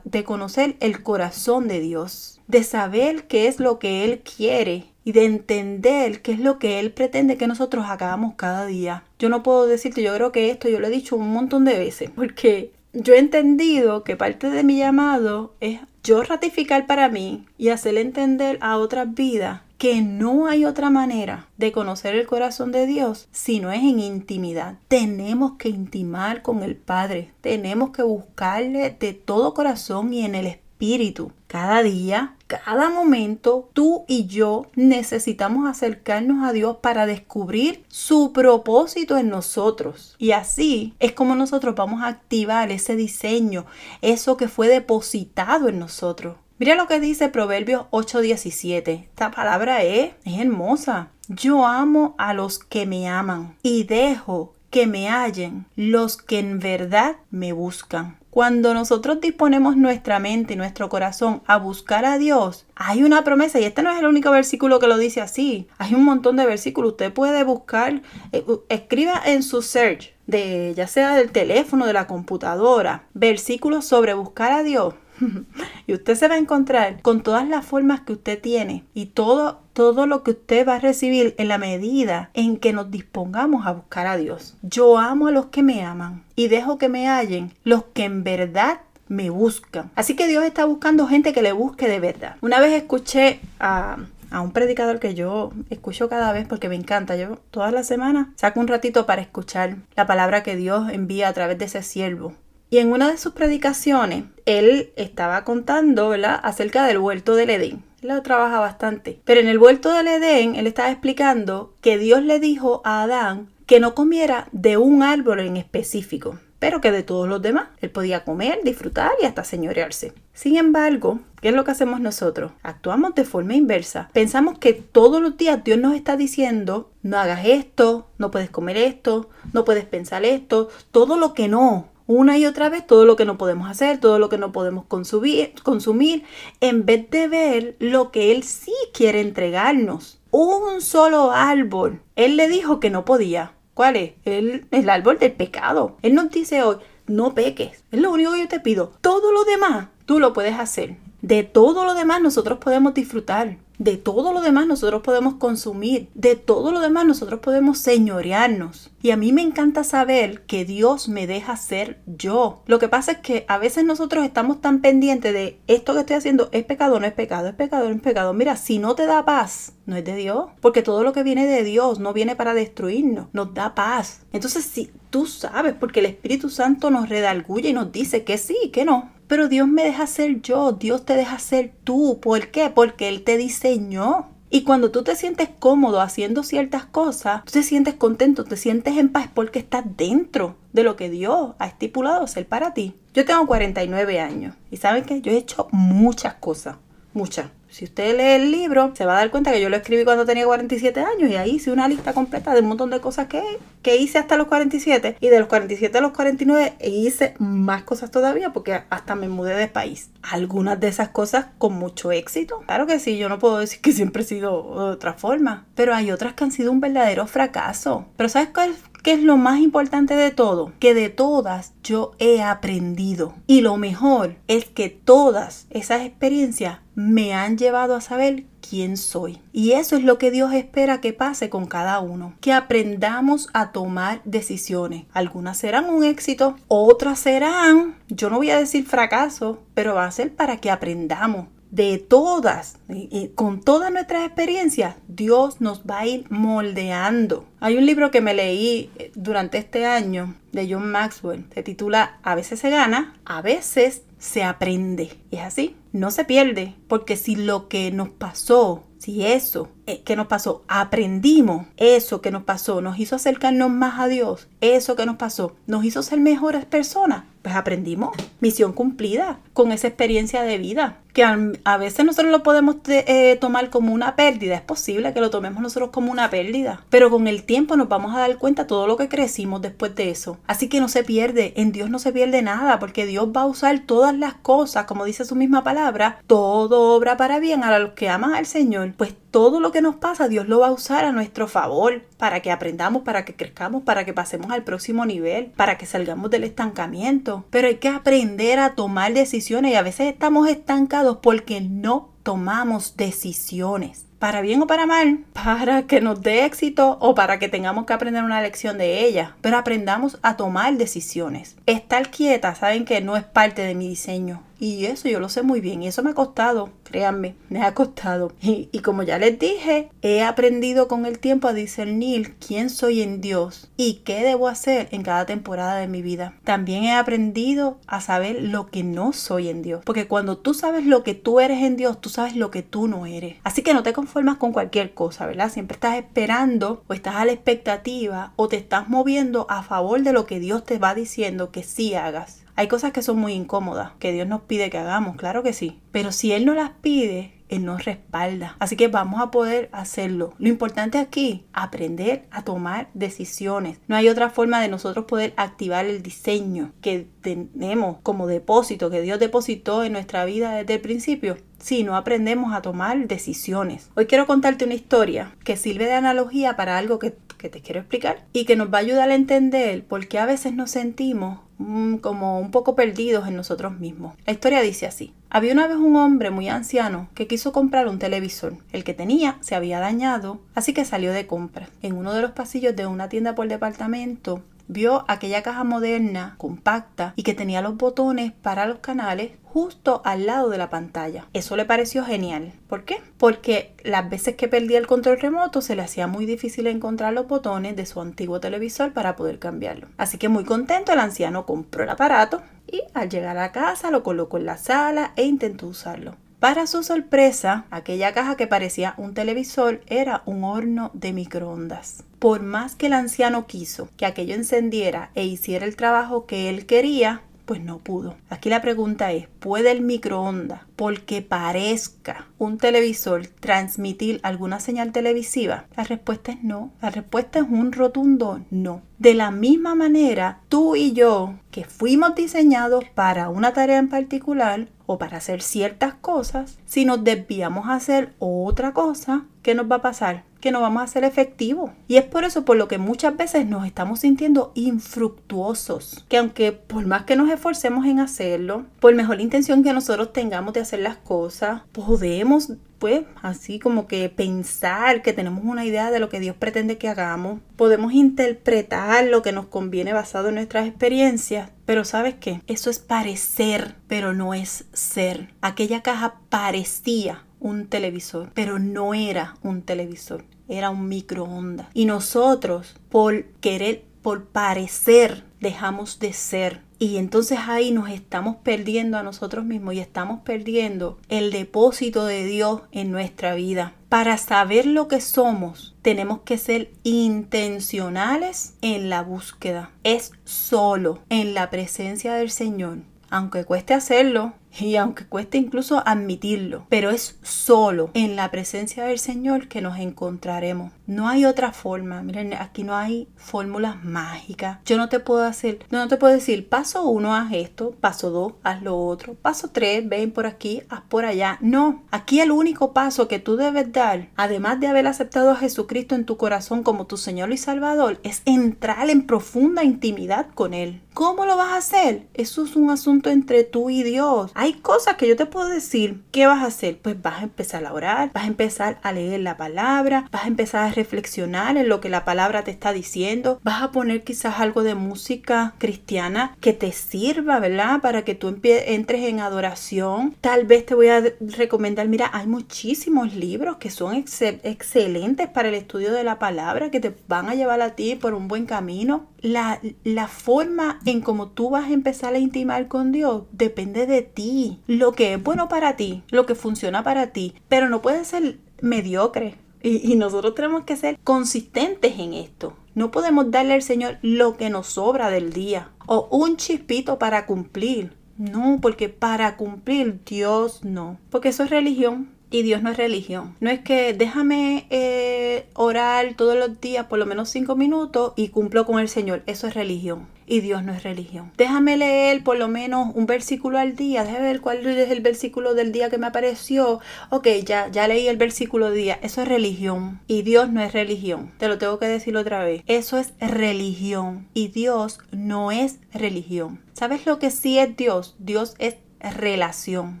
conocer 0.24 0.76
el 0.80 1.02
corazón 1.02 1.68
de 1.68 1.80
Dios, 1.80 2.40
de 2.48 2.64
saber 2.64 3.24
qué 3.28 3.46
es 3.46 3.60
lo 3.60 3.78
que 3.78 4.04
Él 4.04 4.20
quiere 4.20 4.84
y 5.04 5.12
de 5.12 5.24
entender 5.24 6.20
qué 6.20 6.32
es 6.32 6.40
lo 6.40 6.58
que 6.58 6.80
Él 6.80 6.92
pretende 6.92 7.36
que 7.36 7.46
nosotros 7.46 7.86
hagamos 7.88 8.34
cada 8.34 8.66
día. 8.66 9.04
Yo 9.18 9.28
no 9.28 9.42
puedo 9.42 9.66
decirte, 9.66 10.02
yo 10.02 10.14
creo 10.14 10.32
que 10.32 10.50
esto 10.50 10.68
yo 10.68 10.80
lo 10.80 10.88
he 10.88 10.90
dicho 10.90 11.16
un 11.16 11.32
montón 11.32 11.64
de 11.64 11.78
veces, 11.78 12.10
porque 12.10 12.72
yo 12.92 13.14
he 13.14 13.18
entendido 13.18 14.04
que 14.04 14.16
parte 14.16 14.50
de 14.50 14.64
mi 14.64 14.78
llamado 14.78 15.54
es 15.60 15.80
yo 16.02 16.22
ratificar 16.24 16.86
para 16.86 17.08
mí 17.08 17.46
y 17.56 17.68
hacerle 17.68 18.00
entender 18.00 18.58
a 18.60 18.76
otras 18.76 19.14
vidas 19.14 19.60
que 19.82 20.00
no 20.00 20.46
hay 20.46 20.64
otra 20.64 20.90
manera 20.90 21.48
de 21.56 21.72
conocer 21.72 22.14
el 22.14 22.28
corazón 22.28 22.70
de 22.70 22.86
Dios 22.86 23.26
si 23.32 23.58
no 23.58 23.72
es 23.72 23.80
en 23.80 23.98
intimidad. 23.98 24.76
Tenemos 24.86 25.54
que 25.58 25.70
intimar 25.70 26.42
con 26.42 26.62
el 26.62 26.76
Padre, 26.76 27.32
tenemos 27.40 27.90
que 27.90 28.04
buscarle 28.04 28.96
de 29.00 29.12
todo 29.12 29.54
corazón 29.54 30.14
y 30.14 30.24
en 30.24 30.36
el 30.36 30.46
Espíritu. 30.46 31.32
Cada 31.48 31.82
día 31.82 32.36
cada 32.52 32.90
momento 32.90 33.70
tú 33.72 34.04
y 34.06 34.26
yo 34.26 34.66
necesitamos 34.74 35.66
acercarnos 35.66 36.46
a 36.46 36.52
Dios 36.52 36.76
para 36.82 37.06
descubrir 37.06 37.82
su 37.88 38.32
propósito 38.34 39.16
en 39.16 39.30
nosotros. 39.30 40.16
Y 40.18 40.32
así 40.32 40.94
es 40.98 41.12
como 41.12 41.34
nosotros 41.34 41.74
vamos 41.74 42.02
a 42.02 42.08
activar 42.08 42.70
ese 42.70 42.94
diseño, 42.94 43.64
eso 44.02 44.36
que 44.36 44.48
fue 44.48 44.68
depositado 44.68 45.68
en 45.68 45.78
nosotros. 45.78 46.36
Mira 46.62 46.76
lo 46.76 46.86
que 46.86 47.00
dice 47.00 47.28
Proverbios 47.28 47.86
8:17. 47.90 49.08
Esta 49.10 49.32
palabra 49.32 49.82
es, 49.82 50.12
es 50.24 50.38
hermosa. 50.38 51.08
Yo 51.26 51.66
amo 51.66 52.14
a 52.18 52.34
los 52.34 52.60
que 52.60 52.86
me 52.86 53.08
aman 53.08 53.56
y 53.64 53.82
dejo 53.82 54.54
que 54.70 54.86
me 54.86 55.08
hallen 55.08 55.66
los 55.74 56.16
que 56.16 56.38
en 56.38 56.60
verdad 56.60 57.16
me 57.32 57.52
buscan. 57.52 58.16
Cuando 58.30 58.74
nosotros 58.74 59.20
disponemos 59.20 59.76
nuestra 59.76 60.20
mente 60.20 60.54
y 60.54 60.56
nuestro 60.56 60.88
corazón 60.88 61.42
a 61.46 61.56
buscar 61.56 62.04
a 62.04 62.16
Dios, 62.16 62.64
hay 62.76 63.02
una 63.02 63.24
promesa 63.24 63.58
y 63.58 63.64
este 63.64 63.82
no 63.82 63.90
es 63.90 63.98
el 63.98 64.06
único 64.06 64.30
versículo 64.30 64.78
que 64.78 64.86
lo 64.86 64.98
dice 64.98 65.20
así. 65.20 65.66
Hay 65.78 65.94
un 65.94 66.04
montón 66.04 66.36
de 66.36 66.46
versículos. 66.46 66.92
Usted 66.92 67.12
puede 67.12 67.42
buscar, 67.42 68.02
eh, 68.30 68.44
escriba 68.68 69.20
en 69.24 69.42
su 69.42 69.62
search 69.62 70.14
de 70.28 70.74
ya 70.76 70.86
sea 70.86 71.16
del 71.16 71.32
teléfono, 71.32 71.86
de 71.86 71.92
la 71.92 72.06
computadora, 72.06 73.08
versículos 73.14 73.84
sobre 73.84 74.14
buscar 74.14 74.52
a 74.52 74.62
Dios 74.62 74.94
y 75.86 75.94
usted 75.94 76.14
se 76.14 76.28
va 76.28 76.34
a 76.34 76.38
encontrar 76.38 77.00
con 77.02 77.22
todas 77.22 77.48
las 77.48 77.64
formas 77.64 78.00
que 78.00 78.12
usted 78.12 78.40
tiene 78.40 78.84
y 78.94 79.06
todo, 79.06 79.60
todo 79.72 80.06
lo 80.06 80.22
que 80.22 80.32
usted 80.32 80.66
va 80.66 80.76
a 80.76 80.80
recibir 80.80 81.34
en 81.38 81.48
la 81.48 81.58
medida 81.58 82.30
en 82.34 82.56
que 82.56 82.72
nos 82.72 82.90
dispongamos 82.90 83.66
a 83.66 83.72
buscar 83.72 84.06
a 84.06 84.16
Dios. 84.16 84.56
Yo 84.62 84.98
amo 84.98 85.28
a 85.28 85.32
los 85.32 85.46
que 85.46 85.62
me 85.62 85.84
aman 85.84 86.22
y 86.36 86.48
dejo 86.48 86.78
que 86.78 86.88
me 86.88 87.08
hallen 87.08 87.52
los 87.64 87.84
que 87.84 88.04
en 88.04 88.24
verdad 88.24 88.80
me 89.08 89.30
buscan. 89.30 89.90
Así 89.94 90.16
que 90.16 90.26
Dios 90.26 90.44
está 90.44 90.64
buscando 90.64 91.06
gente 91.06 91.32
que 91.32 91.42
le 91.42 91.52
busque 91.52 91.88
de 91.88 92.00
verdad. 92.00 92.36
Una 92.40 92.60
vez 92.60 92.72
escuché 92.72 93.40
a, 93.60 93.98
a 94.30 94.40
un 94.40 94.52
predicador 94.52 94.98
que 94.98 95.14
yo 95.14 95.52
escucho 95.70 96.08
cada 96.08 96.32
vez 96.32 96.46
porque 96.48 96.68
me 96.68 96.74
encanta. 96.74 97.16
Yo 97.16 97.36
todas 97.50 97.72
las 97.72 97.86
semanas 97.86 98.28
saco 98.36 98.60
un 98.60 98.68
ratito 98.68 99.04
para 99.04 99.22
escuchar 99.22 99.76
la 99.94 100.06
palabra 100.06 100.42
que 100.42 100.56
Dios 100.56 100.90
envía 100.90 101.28
a 101.28 101.32
través 101.32 101.58
de 101.58 101.66
ese 101.66 101.82
siervo. 101.82 102.34
Y 102.72 102.78
en 102.78 102.90
una 102.90 103.10
de 103.10 103.18
sus 103.18 103.34
predicaciones, 103.34 104.24
él 104.46 104.94
estaba 104.96 105.44
contando 105.44 106.14
acerca 106.42 106.86
del 106.86 106.96
huerto 106.96 107.34
del 107.34 107.50
Edén. 107.50 107.84
Lo 108.00 108.22
trabaja 108.22 108.60
bastante. 108.60 109.20
Pero 109.26 109.42
en 109.42 109.48
el 109.48 109.58
huerto 109.58 109.92
del 109.92 110.08
Edén, 110.08 110.56
él 110.56 110.66
estaba 110.66 110.90
explicando 110.90 111.74
que 111.82 111.98
Dios 111.98 112.22
le 112.22 112.40
dijo 112.40 112.80
a 112.86 113.02
Adán 113.02 113.50
que 113.66 113.78
no 113.78 113.94
comiera 113.94 114.48
de 114.52 114.78
un 114.78 115.02
árbol 115.02 115.40
en 115.40 115.58
específico, 115.58 116.38
pero 116.58 116.80
que 116.80 116.92
de 116.92 117.02
todos 117.02 117.28
los 117.28 117.42
demás. 117.42 117.68
Él 117.82 117.90
podía 117.90 118.24
comer, 118.24 118.60
disfrutar 118.64 119.10
y 119.20 119.26
hasta 119.26 119.44
señorearse. 119.44 120.14
Sin 120.32 120.56
embargo, 120.56 121.20
¿qué 121.42 121.50
es 121.50 121.54
lo 121.54 121.64
que 121.64 121.72
hacemos 121.72 122.00
nosotros? 122.00 122.52
Actuamos 122.62 123.14
de 123.14 123.26
forma 123.26 123.54
inversa. 123.54 124.08
Pensamos 124.14 124.58
que 124.58 124.72
todos 124.72 125.20
los 125.20 125.36
días 125.36 125.62
Dios 125.62 125.78
nos 125.78 125.94
está 125.94 126.16
diciendo, 126.16 126.90
no 127.02 127.18
hagas 127.18 127.44
esto, 127.44 128.08
no 128.16 128.30
puedes 128.30 128.48
comer 128.48 128.78
esto, 128.78 129.28
no 129.52 129.66
puedes 129.66 129.84
pensar 129.84 130.24
esto, 130.24 130.70
todo 130.90 131.18
lo 131.18 131.34
que 131.34 131.48
no, 131.48 131.91
una 132.06 132.38
y 132.38 132.46
otra 132.46 132.68
vez 132.68 132.86
todo 132.86 133.04
lo 133.04 133.16
que 133.16 133.24
no 133.24 133.38
podemos 133.38 133.70
hacer, 133.70 133.98
todo 133.98 134.18
lo 134.18 134.28
que 134.28 134.38
no 134.38 134.52
podemos 134.52 134.84
consumir, 134.86 135.54
consumir, 135.62 136.24
en 136.60 136.86
vez 136.86 137.10
de 137.10 137.28
ver 137.28 137.76
lo 137.78 138.10
que 138.10 138.32
Él 138.32 138.42
sí 138.42 138.74
quiere 138.92 139.20
entregarnos. 139.20 140.20
Un 140.30 140.80
solo 140.80 141.30
árbol. 141.30 142.00
Él 142.16 142.36
le 142.36 142.48
dijo 142.48 142.80
que 142.80 142.90
no 142.90 143.04
podía. 143.04 143.52
¿Cuál 143.74 143.96
es? 143.96 144.12
El, 144.24 144.66
el 144.70 144.90
árbol 144.90 145.18
del 145.18 145.32
pecado. 145.32 145.96
Él 146.02 146.14
nos 146.14 146.30
dice 146.30 146.62
hoy, 146.62 146.76
no 147.06 147.34
peques. 147.34 147.84
Es 147.90 148.00
lo 148.00 148.10
único 148.10 148.32
que 148.32 148.40
yo 148.40 148.48
te 148.48 148.60
pido. 148.60 148.92
Todo 149.00 149.32
lo 149.32 149.44
demás, 149.44 149.88
tú 150.06 150.18
lo 150.20 150.32
puedes 150.32 150.58
hacer. 150.58 150.96
De 151.20 151.42
todo 151.42 151.84
lo 151.84 151.94
demás 151.94 152.20
nosotros 152.20 152.58
podemos 152.58 152.94
disfrutar. 152.94 153.58
De 153.82 153.96
todo 153.96 154.32
lo 154.32 154.42
demás 154.42 154.68
nosotros 154.68 155.02
podemos 155.02 155.34
consumir. 155.34 156.08
De 156.14 156.36
todo 156.36 156.70
lo 156.70 156.78
demás 156.78 157.04
nosotros 157.04 157.40
podemos 157.40 157.78
señorearnos. 157.78 158.92
Y 159.02 159.10
a 159.10 159.16
mí 159.16 159.32
me 159.32 159.42
encanta 159.42 159.82
saber 159.82 160.42
que 160.42 160.64
Dios 160.64 161.08
me 161.08 161.26
deja 161.26 161.56
ser 161.56 162.00
yo. 162.06 162.62
Lo 162.66 162.78
que 162.78 162.86
pasa 162.86 163.10
es 163.10 163.18
que 163.18 163.44
a 163.48 163.58
veces 163.58 163.84
nosotros 163.84 164.24
estamos 164.24 164.60
tan 164.60 164.82
pendientes 164.82 165.34
de 165.34 165.58
esto 165.66 165.94
que 165.94 166.00
estoy 166.00 166.14
haciendo 166.14 166.48
es 166.52 166.64
pecado, 166.64 167.00
no 167.00 167.06
es 167.06 167.12
pecado, 167.12 167.48
es 167.48 167.54
pecado, 167.54 167.88
no 167.88 167.96
es 167.96 168.00
pecado. 168.00 168.32
Mira, 168.34 168.56
si 168.56 168.78
no 168.78 168.94
te 168.94 169.04
da 169.04 169.24
paz, 169.24 169.72
no 169.86 169.96
es 169.96 170.04
de 170.04 170.14
Dios. 170.14 170.50
Porque 170.60 170.82
todo 170.82 171.02
lo 171.02 171.12
que 171.12 171.24
viene 171.24 171.46
de 171.46 171.64
Dios 171.64 171.98
no 171.98 172.12
viene 172.12 172.36
para 172.36 172.54
destruirnos, 172.54 173.26
nos 173.32 173.52
da 173.52 173.74
paz. 173.74 174.20
Entonces, 174.32 174.64
si 174.64 174.92
tú 175.10 175.26
sabes, 175.26 175.74
porque 175.74 175.98
el 175.98 176.06
Espíritu 176.06 176.50
Santo 176.50 176.88
nos 176.90 177.08
redalguye 177.08 177.70
y 177.70 177.72
nos 177.72 177.90
dice 177.90 178.22
que 178.22 178.38
sí, 178.38 178.70
que 178.72 178.84
no. 178.84 179.10
Pero 179.26 179.48
Dios 179.48 179.68
me 179.68 179.84
deja 179.84 180.06
ser 180.06 180.42
yo, 180.42 180.72
Dios 180.72 181.04
te 181.04 181.14
deja 181.14 181.38
ser 181.38 181.72
tú. 181.84 182.18
¿Por 182.20 182.48
qué? 182.48 182.70
Porque 182.70 183.08
Él 183.08 183.22
te 183.24 183.36
diseñó. 183.36 184.28
Y 184.50 184.64
cuando 184.64 184.90
tú 184.90 185.02
te 185.02 185.16
sientes 185.16 185.48
cómodo 185.58 186.02
haciendo 186.02 186.42
ciertas 186.42 186.84
cosas, 186.84 187.42
tú 187.46 187.52
te 187.52 187.62
sientes 187.62 187.94
contento, 187.94 188.44
te 188.44 188.58
sientes 188.58 188.98
en 188.98 189.08
paz 189.08 189.28
porque 189.32 189.58
estás 189.58 189.84
dentro 189.96 190.56
de 190.74 190.82
lo 190.82 190.94
que 190.94 191.08
Dios 191.08 191.54
ha 191.58 191.66
estipulado 191.66 192.26
ser 192.26 192.46
para 192.46 192.74
ti. 192.74 192.94
Yo 193.14 193.24
tengo 193.24 193.46
49 193.46 194.20
años 194.20 194.54
y 194.70 194.76
saben 194.76 195.04
que 195.04 195.22
yo 195.22 195.32
he 195.32 195.38
hecho 195.38 195.68
muchas 195.70 196.34
cosas, 196.34 196.76
muchas. 197.14 197.46
Si 197.72 197.86
usted 197.86 198.14
lee 198.18 198.42
el 198.42 198.52
libro, 198.52 198.92
se 198.94 199.06
va 199.06 199.14
a 199.14 199.16
dar 199.16 199.30
cuenta 199.30 199.50
que 199.50 199.58
yo 199.58 199.70
lo 199.70 199.76
escribí 199.76 200.04
cuando 200.04 200.26
tenía 200.26 200.44
47 200.44 201.00
años 201.00 201.30
y 201.30 201.36
ahí 201.36 201.52
hice 201.52 201.72
una 201.72 201.88
lista 201.88 202.12
completa 202.12 202.52
de 202.52 202.60
un 202.60 202.68
montón 202.68 202.90
de 202.90 203.00
cosas 203.00 203.28
que, 203.28 203.42
que 203.80 203.96
hice 203.96 204.18
hasta 204.18 204.36
los 204.36 204.46
47 204.48 205.16
y 205.18 205.28
de 205.28 205.38
los 205.38 205.48
47 205.48 205.96
a 205.96 206.02
los 206.02 206.12
49 206.12 206.74
hice 206.84 207.34
más 207.38 207.82
cosas 207.84 208.10
todavía 208.10 208.52
porque 208.52 208.82
hasta 208.90 209.14
me 209.14 209.28
mudé 209.28 209.54
de 209.54 209.68
país. 209.68 210.10
Algunas 210.20 210.80
de 210.80 210.88
esas 210.88 211.08
cosas 211.08 211.46
con 211.56 211.72
mucho 211.72 212.12
éxito. 212.12 212.60
Claro 212.66 212.86
que 212.86 212.98
sí, 212.98 213.16
yo 213.16 213.30
no 213.30 213.38
puedo 213.38 213.56
decir 213.56 213.80
que 213.80 213.92
siempre 213.92 214.22
he 214.22 214.26
sido 214.26 214.88
de 214.88 214.92
otra 214.92 215.14
forma, 215.14 215.64
pero 215.74 215.94
hay 215.94 216.12
otras 216.12 216.34
que 216.34 216.44
han 216.44 216.52
sido 216.52 216.72
un 216.72 216.80
verdadero 216.80 217.26
fracaso. 217.26 218.04
Pero 218.18 218.28
¿sabes 218.28 218.50
cuál, 218.52 218.74
¿Qué 219.02 219.14
es 219.14 219.22
lo 219.24 219.36
más 219.36 219.58
importante 219.58 220.14
de 220.14 220.30
todo? 220.30 220.72
Que 220.78 220.94
de 220.94 221.08
todas 221.08 221.72
yo 221.82 222.12
he 222.20 222.40
aprendido. 222.40 223.34
Y 223.48 223.60
lo 223.60 223.76
mejor 223.76 224.36
es 224.46 224.66
que 224.66 224.90
todas 224.90 225.66
esas 225.70 226.02
experiencias 226.02 226.78
me 226.94 227.34
han 227.34 227.58
llevado 227.58 227.96
a 227.96 228.00
saber 228.00 228.44
quién 228.60 228.96
soy. 228.96 229.40
Y 229.52 229.72
eso 229.72 229.96
es 229.96 230.04
lo 230.04 230.18
que 230.18 230.30
Dios 230.30 230.52
espera 230.52 231.00
que 231.00 231.12
pase 231.12 231.50
con 231.50 231.66
cada 231.66 231.98
uno. 231.98 232.34
Que 232.40 232.52
aprendamos 232.52 233.48
a 233.52 233.72
tomar 233.72 234.22
decisiones. 234.24 235.06
Algunas 235.12 235.58
serán 235.58 235.90
un 235.90 236.04
éxito, 236.04 236.54
otras 236.68 237.18
serán, 237.18 237.96
yo 238.08 238.30
no 238.30 238.36
voy 238.36 238.50
a 238.50 238.58
decir 238.58 238.86
fracaso, 238.86 239.58
pero 239.74 239.96
va 239.96 240.06
a 240.06 240.12
ser 240.12 240.32
para 240.32 240.58
que 240.58 240.70
aprendamos 240.70 241.48
de 241.72 241.96
todas, 241.96 242.76
y 242.88 243.28
con 243.34 243.62
todas 243.62 243.90
nuestras 243.90 244.26
experiencias, 244.26 244.94
Dios 245.08 245.62
nos 245.62 245.84
va 245.84 246.00
a 246.00 246.06
ir 246.06 246.26
moldeando. 246.30 247.46
Hay 247.60 247.78
un 247.78 247.86
libro 247.86 248.10
que 248.10 248.20
me 248.20 248.34
leí 248.34 248.90
eh, 248.98 249.10
durante 249.14 249.56
este 249.56 249.86
año 249.86 250.34
de 250.52 250.70
John 250.70 250.90
Maxwell, 250.92 251.46
se 251.52 251.62
titula 251.62 252.18
A 252.22 252.34
veces 252.34 252.60
se 252.60 252.68
gana, 252.68 253.14
a 253.24 253.40
veces 253.40 254.02
se 254.18 254.44
aprende. 254.44 255.16
Y 255.30 255.36
es 255.36 255.42
así, 255.44 255.74
no 255.92 256.10
se 256.10 256.26
pierde, 256.26 256.74
porque 256.88 257.16
si 257.16 257.36
lo 257.36 257.68
que 257.68 257.90
nos 257.90 258.10
pasó, 258.10 258.84
si 258.98 259.24
eso 259.24 259.70
que 260.00 260.16
nos 260.16 260.26
pasó, 260.26 260.62
aprendimos, 260.68 261.66
eso 261.76 262.20
que 262.20 262.30
nos 262.30 262.42
pasó, 262.44 262.80
nos 262.80 262.98
hizo 262.98 263.16
acercarnos 263.16 263.70
más 263.70 264.00
a 264.00 264.08
Dios, 264.08 264.48
eso 264.60 264.96
que 264.96 265.06
nos 265.06 265.16
pasó, 265.16 265.54
nos 265.66 265.84
hizo 265.84 266.02
ser 266.02 266.20
mejores 266.20 266.64
personas, 266.64 267.24
pues 267.42 267.54
aprendimos, 267.54 268.16
misión 268.40 268.72
cumplida 268.72 269.38
con 269.52 269.72
esa 269.72 269.88
experiencia 269.88 270.42
de 270.42 270.58
vida 270.58 270.98
que 271.12 271.24
a, 271.24 271.76
veces 271.76 272.04
nosotros 272.04 272.32
lo 272.32 272.42
podemos 272.42 272.76
eh, 272.88 273.36
tomar 273.40 273.70
como 273.70 273.92
una 273.92 274.16
pérdida, 274.16 274.54
es 274.54 274.62
posible 274.62 275.12
que 275.12 275.20
lo 275.20 275.30
tomemos 275.30 275.62
nosotros 275.62 275.90
como 275.90 276.10
una 276.10 276.30
pérdida, 276.30 276.84
pero 276.88 277.10
con 277.10 277.26
el 277.26 277.42
tiempo 277.44 277.76
nos 277.76 277.88
vamos 277.88 278.14
a 278.14 278.20
dar 278.20 278.38
cuenta 278.38 278.66
todo 278.66 278.86
lo 278.86 278.96
que 278.96 279.08
crecimos 279.08 279.60
después 279.60 279.94
de 279.94 280.10
eso. 280.10 280.38
Así 280.46 280.68
que 280.68 280.80
no 280.80 280.88
se 280.88 281.04
pierde, 281.04 281.52
en 281.56 281.72
Dios 281.72 281.90
no 281.90 281.98
se 281.98 282.12
pierde 282.12 282.40
nada, 282.42 282.78
porque 282.78 283.06
Dios 283.06 283.28
va 283.36 283.42
a 283.42 283.46
usar 283.46 283.80
todas 283.80 284.16
las 284.16 284.34
cosas, 284.34 284.86
como 284.86 285.04
dice 285.04 285.24
su 285.24 285.34
misma 285.34 285.62
palabra, 285.62 286.18
todo 286.26 286.94
obra 286.94 287.16
para 287.16 287.40
bien 287.40 287.62
a 287.62 287.78
los 287.78 287.92
que 287.92 288.08
aman 288.08 288.34
al 288.34 288.46
Señor, 288.46 288.94
pues 288.96 289.14
todo 289.32 289.58
lo 289.58 289.72
que 289.72 289.82
nos 289.82 289.96
pasa 289.96 290.28
Dios 290.28 290.46
lo 290.46 290.60
va 290.60 290.68
a 290.68 290.72
usar 290.72 291.04
a 291.04 291.10
nuestro 291.10 291.48
favor 291.48 292.02
para 292.18 292.40
que 292.40 292.52
aprendamos, 292.52 293.02
para 293.02 293.24
que 293.24 293.34
crezcamos, 293.34 293.82
para 293.82 294.04
que 294.04 294.12
pasemos 294.12 294.52
al 294.52 294.62
próximo 294.62 295.04
nivel, 295.06 295.46
para 295.56 295.78
que 295.78 295.86
salgamos 295.86 296.30
del 296.30 296.44
estancamiento. 296.44 297.44
Pero 297.50 297.66
hay 297.66 297.76
que 297.76 297.88
aprender 297.88 298.60
a 298.60 298.74
tomar 298.74 299.14
decisiones 299.14 299.72
y 299.72 299.74
a 299.74 299.82
veces 299.82 300.12
estamos 300.12 300.48
estancados 300.48 301.18
porque 301.22 301.60
no 301.60 302.10
tomamos 302.22 302.96
decisiones 302.96 304.04
para 304.22 304.40
bien 304.40 304.62
o 304.62 304.68
para 304.68 304.86
mal, 304.86 305.24
para 305.32 305.88
que 305.88 306.00
nos 306.00 306.22
dé 306.22 306.44
éxito 306.44 306.96
o 307.00 307.12
para 307.12 307.40
que 307.40 307.48
tengamos 307.48 307.86
que 307.86 307.92
aprender 307.92 308.22
una 308.22 308.40
lección 308.40 308.78
de 308.78 309.04
ella, 309.04 309.34
pero 309.40 309.58
aprendamos 309.58 310.20
a 310.22 310.36
tomar 310.36 310.76
decisiones. 310.76 311.56
Estar 311.66 312.08
quieta, 312.08 312.54
saben 312.54 312.84
que 312.84 313.00
no 313.00 313.16
es 313.16 313.24
parte 313.24 313.62
de 313.62 313.74
mi 313.74 313.88
diseño. 313.88 314.44
Y 314.62 314.86
eso 314.86 315.08
yo 315.08 315.18
lo 315.18 315.28
sé 315.28 315.42
muy 315.42 315.60
bien 315.60 315.82
y 315.82 315.88
eso 315.88 316.04
me 316.04 316.10
ha 316.10 316.14
costado, 316.14 316.70
créanme, 316.84 317.34
me 317.48 317.64
ha 317.64 317.74
costado. 317.74 318.30
Y, 318.42 318.78
como 318.78 319.02
ya 319.02 319.18
les 319.18 319.36
dije, 319.36 319.88
he 320.02 320.22
aprendido 320.22 320.86
con 320.86 321.04
el 321.04 321.18
tiempo 321.18 321.48
a 321.48 321.52
discernir 321.52 322.36
quién 322.36 322.70
soy 322.70 323.02
en 323.02 323.20
Dios 323.20 323.70
y 323.76 324.02
qué 324.04 324.22
debo 324.22 324.46
hacer 324.46 324.86
en 324.92 325.02
cada 325.02 325.26
temporada 325.26 325.76
de 325.76 325.88
mi 325.88 326.00
vida. 326.00 326.34
También 326.44 326.84
he 326.84 326.92
aprendido 326.94 327.78
a 327.88 328.00
saber 328.00 328.40
lo 328.40 328.68
que 328.68 328.84
no 328.84 329.12
soy 329.12 329.48
en 329.48 329.62
Dios. 329.62 329.82
Porque 329.84 330.06
cuando 330.06 330.38
tú 330.38 330.54
sabes 330.54 330.86
lo 330.86 331.02
que 331.02 331.14
tú 331.14 331.40
eres 331.40 331.62
en 331.62 331.76
Dios, 331.76 332.00
tú 332.00 332.08
sabes 332.08 332.36
lo 332.36 332.52
que 332.52 332.62
tú 332.62 332.86
no 332.86 333.04
eres. 333.04 333.38
Así 333.42 333.62
que 333.62 333.74
no 333.74 333.82
te 333.82 333.92
conformas 333.92 334.36
con 334.36 334.52
cualquier 334.52 334.94
cosa, 334.94 335.26
¿verdad? 335.26 335.50
Siempre 335.50 335.74
estás 335.74 335.96
esperando 335.96 336.84
o 336.86 336.94
estás 336.94 337.16
a 337.16 337.24
la 337.24 337.32
expectativa 337.32 338.32
o 338.36 338.46
te 338.46 338.58
estás 338.58 338.88
moviendo 338.88 339.46
a 339.48 339.64
favor 339.64 340.02
de 340.02 340.12
lo 340.12 340.24
que 340.26 340.38
Dios 340.38 340.64
te 340.64 340.78
va 340.78 340.94
diciendo 340.94 341.50
que 341.50 341.64
sí 341.64 341.94
hagas. 341.94 342.41
Hay 342.54 342.68
cosas 342.68 342.92
que 342.92 343.02
son 343.02 343.18
muy 343.18 343.32
incómodas, 343.32 343.92
que 343.98 344.12
Dios 344.12 344.28
nos 344.28 344.42
pide 344.42 344.70
que 344.70 344.78
hagamos, 344.78 345.16
claro 345.16 345.42
que 345.42 345.52
sí. 345.52 345.80
Pero 345.90 346.12
si 346.12 346.32
Él 346.32 346.44
no 346.44 346.54
las 346.54 346.70
pide, 346.70 347.32
Él 347.48 347.64
nos 347.64 347.84
respalda. 347.84 348.56
Así 348.58 348.76
que 348.76 348.88
vamos 348.88 349.22
a 349.22 349.30
poder 349.30 349.70
hacerlo. 349.72 350.34
Lo 350.38 350.48
importante 350.48 350.98
aquí, 350.98 351.46
aprender 351.54 352.26
a 352.30 352.44
tomar 352.44 352.88
decisiones. 352.92 353.78
No 353.88 353.96
hay 353.96 354.08
otra 354.08 354.28
forma 354.28 354.60
de 354.60 354.68
nosotros 354.68 355.06
poder 355.06 355.32
activar 355.36 355.86
el 355.86 356.02
diseño 356.02 356.72
que 356.82 357.06
tenemos 357.22 357.98
como 358.02 358.26
depósito, 358.26 358.90
que 358.90 359.00
Dios 359.00 359.18
depositó 359.18 359.82
en 359.82 359.92
nuestra 359.92 360.24
vida 360.26 360.52
desde 360.54 360.74
el 360.74 360.80
principio 360.80 361.38
si 361.62 361.84
no 361.84 361.96
aprendemos 361.96 362.52
a 362.52 362.60
tomar 362.60 363.06
decisiones. 363.06 363.90
Hoy 363.94 364.06
quiero 364.06 364.26
contarte 364.26 364.64
una 364.64 364.74
historia 364.74 365.36
que 365.44 365.56
sirve 365.56 365.84
de 365.84 365.94
analogía 365.94 366.56
para 366.56 366.76
algo 366.76 366.98
que, 366.98 367.14
que, 367.38 367.48
te 367.48 367.60
quiero 367.60 367.80
explicar 367.80 368.24
y 368.32 368.44
que 368.44 368.56
nos 368.56 368.72
va 368.72 368.78
a 368.78 368.80
ayudar 368.80 369.10
a 369.10 369.14
entender 369.14 369.84
por 369.84 370.08
qué 370.08 370.18
a 370.18 370.26
veces 370.26 370.54
nos 370.54 370.72
sentimos 370.72 371.38
Mm, 371.64 371.96
como 371.98 372.40
un 372.40 372.50
poco 372.50 372.74
perdidos 372.74 373.28
en 373.28 373.36
nosotros 373.36 373.78
mismos. 373.78 374.14
La 374.26 374.32
historia 374.32 374.60
dice 374.60 374.86
así. 374.86 375.12
Había 375.30 375.52
una 375.52 375.66
vez 375.66 375.76
un 375.76 375.96
hombre 375.96 376.30
muy 376.30 376.48
anciano 376.48 377.08
que 377.14 377.26
quiso 377.26 377.52
comprar 377.52 377.88
un 377.88 377.98
televisor. 377.98 378.54
El 378.72 378.84
que 378.84 378.94
tenía 378.94 379.38
se 379.40 379.54
había 379.54 379.80
dañado, 379.80 380.40
así 380.54 380.74
que 380.74 380.84
salió 380.84 381.12
de 381.12 381.26
compra. 381.26 381.68
En 381.80 381.96
uno 381.96 382.12
de 382.12 382.20
los 382.20 382.32
pasillos 382.32 382.76
de 382.76 382.86
una 382.86 383.08
tienda 383.08 383.34
por 383.34 383.48
departamento 383.48 384.42
vio 384.72 385.04
aquella 385.08 385.42
caja 385.42 385.64
moderna, 385.64 386.34
compacta 386.38 387.12
y 387.16 387.22
que 387.22 387.34
tenía 387.34 387.62
los 387.62 387.76
botones 387.76 388.32
para 388.32 388.66
los 388.66 388.78
canales 388.78 389.32
justo 389.44 390.00
al 390.04 390.26
lado 390.26 390.48
de 390.48 390.58
la 390.58 390.70
pantalla. 390.70 391.26
Eso 391.34 391.56
le 391.56 391.66
pareció 391.66 392.04
genial. 392.04 392.52
¿Por 392.68 392.84
qué? 392.84 393.02
Porque 393.18 393.74
las 393.84 394.08
veces 394.08 394.36
que 394.36 394.48
perdía 394.48 394.78
el 394.78 394.86
control 394.86 395.20
remoto 395.20 395.60
se 395.60 395.76
le 395.76 395.82
hacía 395.82 396.06
muy 396.06 396.24
difícil 396.24 396.66
encontrar 396.66 397.12
los 397.12 397.28
botones 397.28 397.76
de 397.76 397.84
su 397.84 398.00
antiguo 398.00 398.40
televisor 398.40 398.92
para 398.92 399.14
poder 399.14 399.38
cambiarlo. 399.38 399.88
Así 399.98 400.16
que 400.16 400.30
muy 400.30 400.44
contento 400.44 400.92
el 400.92 401.00
anciano 401.00 401.44
compró 401.44 401.84
el 401.84 401.90
aparato 401.90 402.42
y 402.66 402.82
al 402.94 403.10
llegar 403.10 403.36
a 403.36 403.52
casa 403.52 403.90
lo 403.90 404.02
colocó 404.02 404.38
en 404.38 404.46
la 404.46 404.56
sala 404.56 405.12
e 405.16 405.24
intentó 405.24 405.66
usarlo. 405.66 406.16
Para 406.42 406.66
su 406.66 406.82
sorpresa, 406.82 407.66
aquella 407.70 408.12
caja 408.12 408.36
que 408.36 408.48
parecía 408.48 408.94
un 408.96 409.14
televisor 409.14 409.80
era 409.86 410.24
un 410.26 410.42
horno 410.42 410.90
de 410.92 411.12
microondas. 411.12 412.02
Por 412.18 412.42
más 412.42 412.74
que 412.74 412.86
el 412.86 412.94
anciano 412.94 413.46
quiso 413.46 413.90
que 413.96 414.06
aquello 414.06 414.34
encendiera 414.34 415.12
e 415.14 415.24
hiciera 415.24 415.64
el 415.64 415.76
trabajo 415.76 416.26
que 416.26 416.48
él 416.48 416.66
quería, 416.66 417.22
pues 417.52 417.62
no 417.62 417.80
pudo. 417.80 418.16
Aquí 418.30 418.48
la 418.48 418.62
pregunta 418.62 419.12
es, 419.12 419.28
¿puede 419.38 419.72
el 419.72 419.82
microondas, 419.82 420.62
porque 420.74 421.20
parezca 421.20 422.28
un 422.38 422.56
televisor, 422.56 423.26
transmitir 423.26 424.20
alguna 424.22 424.58
señal 424.58 424.90
televisiva? 424.90 425.66
La 425.76 425.84
respuesta 425.84 426.32
es 426.32 426.42
no. 426.42 426.72
La 426.80 426.88
respuesta 426.88 427.40
es 427.40 427.44
un 427.46 427.72
rotundo 427.72 428.40
no. 428.50 428.80
De 428.96 429.12
la 429.12 429.30
misma 429.30 429.74
manera, 429.74 430.40
tú 430.48 430.76
y 430.76 430.94
yo, 430.94 431.34
que 431.50 431.66
fuimos 431.66 432.14
diseñados 432.14 432.86
para 432.94 433.28
una 433.28 433.52
tarea 433.52 433.76
en 433.76 433.90
particular 433.90 434.68
o 434.86 434.96
para 434.96 435.18
hacer 435.18 435.42
ciertas 435.42 435.92
cosas, 435.92 436.58
si 436.64 436.86
nos 436.86 437.04
desviamos 437.04 437.68
a 437.68 437.74
hacer 437.74 438.14
otra 438.18 438.72
cosa, 438.72 439.26
¿qué 439.42 439.54
nos 439.54 439.70
va 439.70 439.76
a 439.76 439.82
pasar? 439.82 440.24
Que 440.42 440.50
no 440.50 440.60
vamos 440.60 440.82
a 440.82 440.88
ser 440.88 441.04
efectivos. 441.04 441.70
Y 441.88 441.96
es 441.96 442.04
por 442.04 442.24
eso 442.24 442.44
por 442.44 442.56
lo 442.56 442.68
que 442.68 442.76
muchas 442.76 443.16
veces 443.16 443.46
nos 443.46 443.64
estamos 443.64 444.00
sintiendo 444.00 444.50
infructuosos. 444.54 446.04
Que 446.08 446.18
aunque 446.18 446.50
por 446.52 446.84
más 446.84 447.04
que 447.04 447.16
nos 447.16 447.30
esforcemos 447.30 447.86
en 447.86 448.00
hacerlo, 448.00 448.66
por 448.80 448.94
mejor 448.94 449.20
intención 449.20 449.62
que 449.62 449.72
nosotros 449.72 450.12
tengamos 450.12 450.52
de 450.52 450.60
hacer 450.60 450.80
las 450.80 450.96
cosas, 450.96 451.62
podemos 451.70 452.52
pues 452.80 453.04
así 453.22 453.60
como 453.60 453.86
que 453.86 454.08
pensar 454.08 455.02
que 455.02 455.12
tenemos 455.12 455.44
una 455.44 455.64
idea 455.64 455.92
de 455.92 456.00
lo 456.00 456.08
que 456.08 456.18
Dios 456.18 456.34
pretende 456.34 456.78
que 456.78 456.88
hagamos. 456.88 457.38
Podemos 457.54 457.92
interpretar 457.92 459.04
lo 459.04 459.22
que 459.22 459.30
nos 459.30 459.46
conviene 459.46 459.92
basado 459.92 460.30
en 460.30 460.34
nuestras 460.34 460.66
experiencias. 460.66 461.50
Pero 461.64 461.84
sabes 461.84 462.16
qué? 462.16 462.40
Eso 462.48 462.70
es 462.70 462.80
parecer, 462.80 463.76
pero 463.86 464.14
no 464.14 464.34
es 464.34 464.64
ser. 464.72 465.28
Aquella 465.42 465.84
caja 465.84 466.16
parecía 466.28 467.22
un 467.42 467.66
televisor, 467.66 468.30
pero 468.34 468.58
no 468.58 468.94
era 468.94 469.36
un 469.42 469.62
televisor, 469.62 470.24
era 470.48 470.70
un 470.70 470.88
microondas. 470.88 471.68
Y 471.74 471.84
nosotros, 471.84 472.76
por 472.88 473.24
querer, 473.40 473.84
por 474.00 474.26
parecer, 474.26 475.24
dejamos 475.40 475.98
de 475.98 476.12
ser. 476.12 476.62
Y 476.78 476.96
entonces 476.96 477.38
ahí 477.46 477.70
nos 477.70 477.90
estamos 477.90 478.36
perdiendo 478.36 478.98
a 478.98 479.02
nosotros 479.02 479.44
mismos 479.44 479.74
y 479.74 479.80
estamos 479.80 480.20
perdiendo 480.22 480.98
el 481.08 481.30
depósito 481.30 482.06
de 482.06 482.24
Dios 482.24 482.62
en 482.72 482.90
nuestra 482.90 483.34
vida. 483.34 483.74
Para 483.88 484.18
saber 484.18 484.66
lo 484.66 484.88
que 484.88 485.00
somos, 485.00 485.76
tenemos 485.82 486.20
que 486.20 486.38
ser 486.38 486.72
intencionales 486.82 488.54
en 488.62 488.88
la 488.88 489.02
búsqueda. 489.02 489.70
Es 489.84 490.12
solo 490.24 491.00
en 491.08 491.34
la 491.34 491.50
presencia 491.50 492.14
del 492.14 492.30
Señor 492.30 492.78
aunque 493.12 493.44
cueste 493.44 493.74
hacerlo 493.74 494.32
y 494.60 494.76
aunque 494.76 495.06
cueste 495.06 495.38
incluso 495.38 495.82
admitirlo, 495.86 496.66
pero 496.68 496.90
es 496.90 497.18
solo 497.22 497.90
en 497.94 498.16
la 498.16 498.30
presencia 498.30 498.84
del 498.84 498.98
Señor 498.98 499.48
que 499.48 499.60
nos 499.62 499.78
encontraremos. 499.78 500.72
No 500.86 501.08
hay 501.08 501.24
otra 501.24 501.52
forma. 501.52 502.02
Miren, 502.02 502.34
aquí 502.34 502.64
no 502.64 502.74
hay 502.76 503.08
fórmulas 503.16 503.84
mágicas. 503.84 504.58
Yo 504.64 504.76
no 504.76 504.88
te 504.88 505.00
puedo 505.00 505.24
hacer, 505.24 505.64
no 505.70 505.88
te 505.88 505.96
puedo 505.96 506.12
decir, 506.12 506.48
paso 506.48 506.84
uno, 506.84 507.14
haz 507.14 507.32
esto, 507.32 507.72
paso 507.80 508.10
dos, 508.10 508.34
haz 508.42 508.62
lo 508.62 508.78
otro, 508.78 509.14
paso 509.14 509.48
tres, 509.52 509.88
ven 509.88 510.10
por 510.10 510.26
aquí, 510.26 510.62
haz 510.68 510.82
por 510.82 511.04
allá. 511.04 511.38
No, 511.40 511.84
aquí 511.90 512.20
el 512.20 512.30
único 512.30 512.72
paso 512.72 513.08
que 513.08 513.18
tú 513.18 513.36
debes 513.36 513.72
dar, 513.72 514.08
además 514.16 514.60
de 514.60 514.66
haber 514.66 514.86
aceptado 514.86 515.30
a 515.30 515.36
Jesucristo 515.36 515.94
en 515.94 516.04
tu 516.04 516.16
corazón 516.16 516.62
como 516.62 516.86
tu 516.86 516.96
Señor 516.96 517.32
y 517.32 517.36
Salvador, 517.36 518.00
es 518.02 518.22
entrar 518.24 518.90
en 518.90 519.06
profunda 519.06 519.64
intimidad 519.64 520.26
con 520.34 520.54
Él. 520.54 520.82
¿Cómo 520.94 521.24
lo 521.24 521.38
vas 521.38 521.52
a 521.52 521.56
hacer? 521.56 522.06
Eso 522.12 522.44
es 522.44 522.54
un 522.54 522.68
asunto 522.68 523.08
entre 523.08 523.44
tú 523.44 523.70
y 523.70 523.82
Dios. 523.82 524.30
Hay 524.34 524.54
cosas 524.54 524.96
que 524.96 525.08
yo 525.08 525.16
te 525.16 525.24
puedo 525.24 525.48
decir. 525.48 526.02
¿Qué 526.12 526.26
vas 526.26 526.42
a 526.42 526.48
hacer? 526.48 526.78
Pues 526.82 527.00
vas 527.00 527.20
a 527.20 527.24
empezar 527.24 527.64
a 527.64 527.72
orar, 527.72 528.12
vas 528.12 528.24
a 528.24 528.26
empezar 528.26 528.78
a 528.82 528.92
leer 528.92 529.20
la 529.20 529.38
palabra, 529.38 530.06
vas 530.12 530.24
a 530.24 530.28
empezar 530.28 530.66
a 530.66 530.71
reflexionar 530.72 531.56
en 531.56 531.68
lo 531.68 531.80
que 531.80 531.88
la 531.88 532.04
palabra 532.04 532.44
te 532.44 532.50
está 532.50 532.72
diciendo, 532.72 533.40
vas 533.42 533.62
a 533.62 533.70
poner 533.70 534.04
quizás 534.04 534.40
algo 534.40 534.62
de 534.62 534.74
música 534.74 535.54
cristiana 535.58 536.36
que 536.40 536.52
te 536.52 536.72
sirva, 536.72 537.38
¿verdad? 537.40 537.80
Para 537.80 538.04
que 538.04 538.14
tú 538.14 538.36
entres 538.42 539.04
en 539.04 539.20
adoración. 539.20 540.16
Tal 540.20 540.46
vez 540.46 540.66
te 540.66 540.74
voy 540.74 540.88
a 540.88 541.02
recomendar, 541.20 541.88
mira, 541.88 542.10
hay 542.12 542.26
muchísimos 542.26 543.14
libros 543.14 543.56
que 543.56 543.70
son 543.70 543.94
excelentes 543.94 545.28
para 545.28 545.48
el 545.48 545.54
estudio 545.54 545.92
de 545.92 546.04
la 546.04 546.18
palabra, 546.18 546.70
que 546.70 546.80
te 546.80 546.94
van 547.08 547.28
a 547.28 547.34
llevar 547.34 547.60
a 547.60 547.74
ti 547.74 547.94
por 547.94 548.14
un 548.14 548.28
buen 548.28 548.46
camino. 548.46 549.06
La, 549.20 549.60
la 549.84 550.08
forma 550.08 550.80
en 550.84 551.00
cómo 551.00 551.28
tú 551.28 551.50
vas 551.50 551.66
a 551.66 551.72
empezar 551.72 552.14
a 552.14 552.18
intimar 552.18 552.68
con 552.68 552.92
Dios 552.92 553.24
depende 553.32 553.86
de 553.86 554.02
ti. 554.02 554.60
Lo 554.66 554.92
que 554.92 555.14
es 555.14 555.22
bueno 555.22 555.48
para 555.48 555.76
ti, 555.76 556.02
lo 556.10 556.26
que 556.26 556.34
funciona 556.34 556.82
para 556.82 557.08
ti, 557.08 557.34
pero 557.48 557.68
no 557.68 557.82
puede 557.82 558.04
ser 558.04 558.38
mediocre. 558.60 559.36
Y, 559.62 559.94
nosotros 559.96 560.34
tenemos 560.34 560.64
que 560.64 560.76
ser 560.76 560.98
consistentes 561.04 561.98
en 561.98 562.14
esto. 562.14 562.54
No 562.74 562.90
podemos 562.90 563.30
darle 563.30 563.54
al 563.54 563.62
Señor 563.62 563.98
lo 564.02 564.36
que 564.36 564.50
nos 564.50 564.66
sobra 564.66 565.10
del 565.10 565.32
día 565.32 565.70
o 565.86 566.08
un 566.10 566.36
chispito 566.36 566.98
para 566.98 567.26
cumplir. 567.26 567.92
No, 568.18 568.58
porque 568.60 568.88
para 568.88 569.36
cumplir 569.36 570.00
Dios 570.04 570.64
no. 570.64 570.98
Porque 571.10 571.28
eso 571.28 571.44
es 571.44 571.50
religión 571.50 572.10
y 572.32 572.42
Dios 572.42 572.62
no 572.62 572.70
es 572.70 572.76
religión. 572.76 573.36
No 573.40 573.50
es 573.50 573.60
que 573.60 573.92
déjame 573.92 574.66
eh, 574.70 575.46
orar 575.54 576.14
todos 576.16 576.36
los 576.36 576.60
días 576.60 576.86
por 576.86 576.98
lo 576.98 577.06
menos 577.06 577.28
cinco 577.28 577.54
minutos 577.54 578.14
y 578.16 578.28
cumplo 578.28 578.64
con 578.64 578.80
el 578.80 578.88
Señor. 578.88 579.22
Eso 579.26 579.46
es 579.46 579.54
religión. 579.54 580.08
Y 580.26 580.40
Dios 580.40 580.64
no 580.64 580.72
es 580.72 580.82
religión. 580.82 581.30
Déjame 581.36 581.76
leer 581.76 582.24
por 582.24 582.38
lo 582.38 582.48
menos 582.48 582.94
un 582.94 583.04
versículo 583.04 583.58
al 583.58 583.76
día. 583.76 584.04
Déjame 584.04 584.24
ver 584.24 584.40
cuál 584.40 584.66
es 584.66 584.90
el 584.90 585.00
versículo 585.00 585.52
del 585.52 585.72
día 585.72 585.90
que 585.90 585.98
me 585.98 586.06
apareció. 586.06 586.80
Ok, 587.10 587.28
ya, 587.44 587.68
ya 587.68 587.86
leí 587.86 588.08
el 588.08 588.16
versículo 588.16 588.70
del 588.70 588.78
día. 588.78 588.98
Eso 589.02 589.20
es 589.20 589.28
religión. 589.28 590.00
Y 590.06 590.22
Dios 590.22 590.50
no 590.50 590.62
es 590.62 590.72
religión. 590.72 591.32
Te 591.36 591.48
lo 591.48 591.58
tengo 591.58 591.78
que 591.78 591.86
decir 591.86 592.16
otra 592.16 592.42
vez. 592.44 592.62
Eso 592.66 592.98
es 592.98 593.12
religión. 593.20 594.26
Y 594.32 594.48
Dios 594.48 595.00
no 595.10 595.52
es 595.52 595.80
religión. 595.92 596.60
¿Sabes 596.72 597.04
lo 597.04 597.18
que 597.18 597.30
sí 597.30 597.58
es 597.58 597.76
Dios? 597.76 598.16
Dios 598.18 598.54
es 598.58 598.76
relación. 599.10 600.00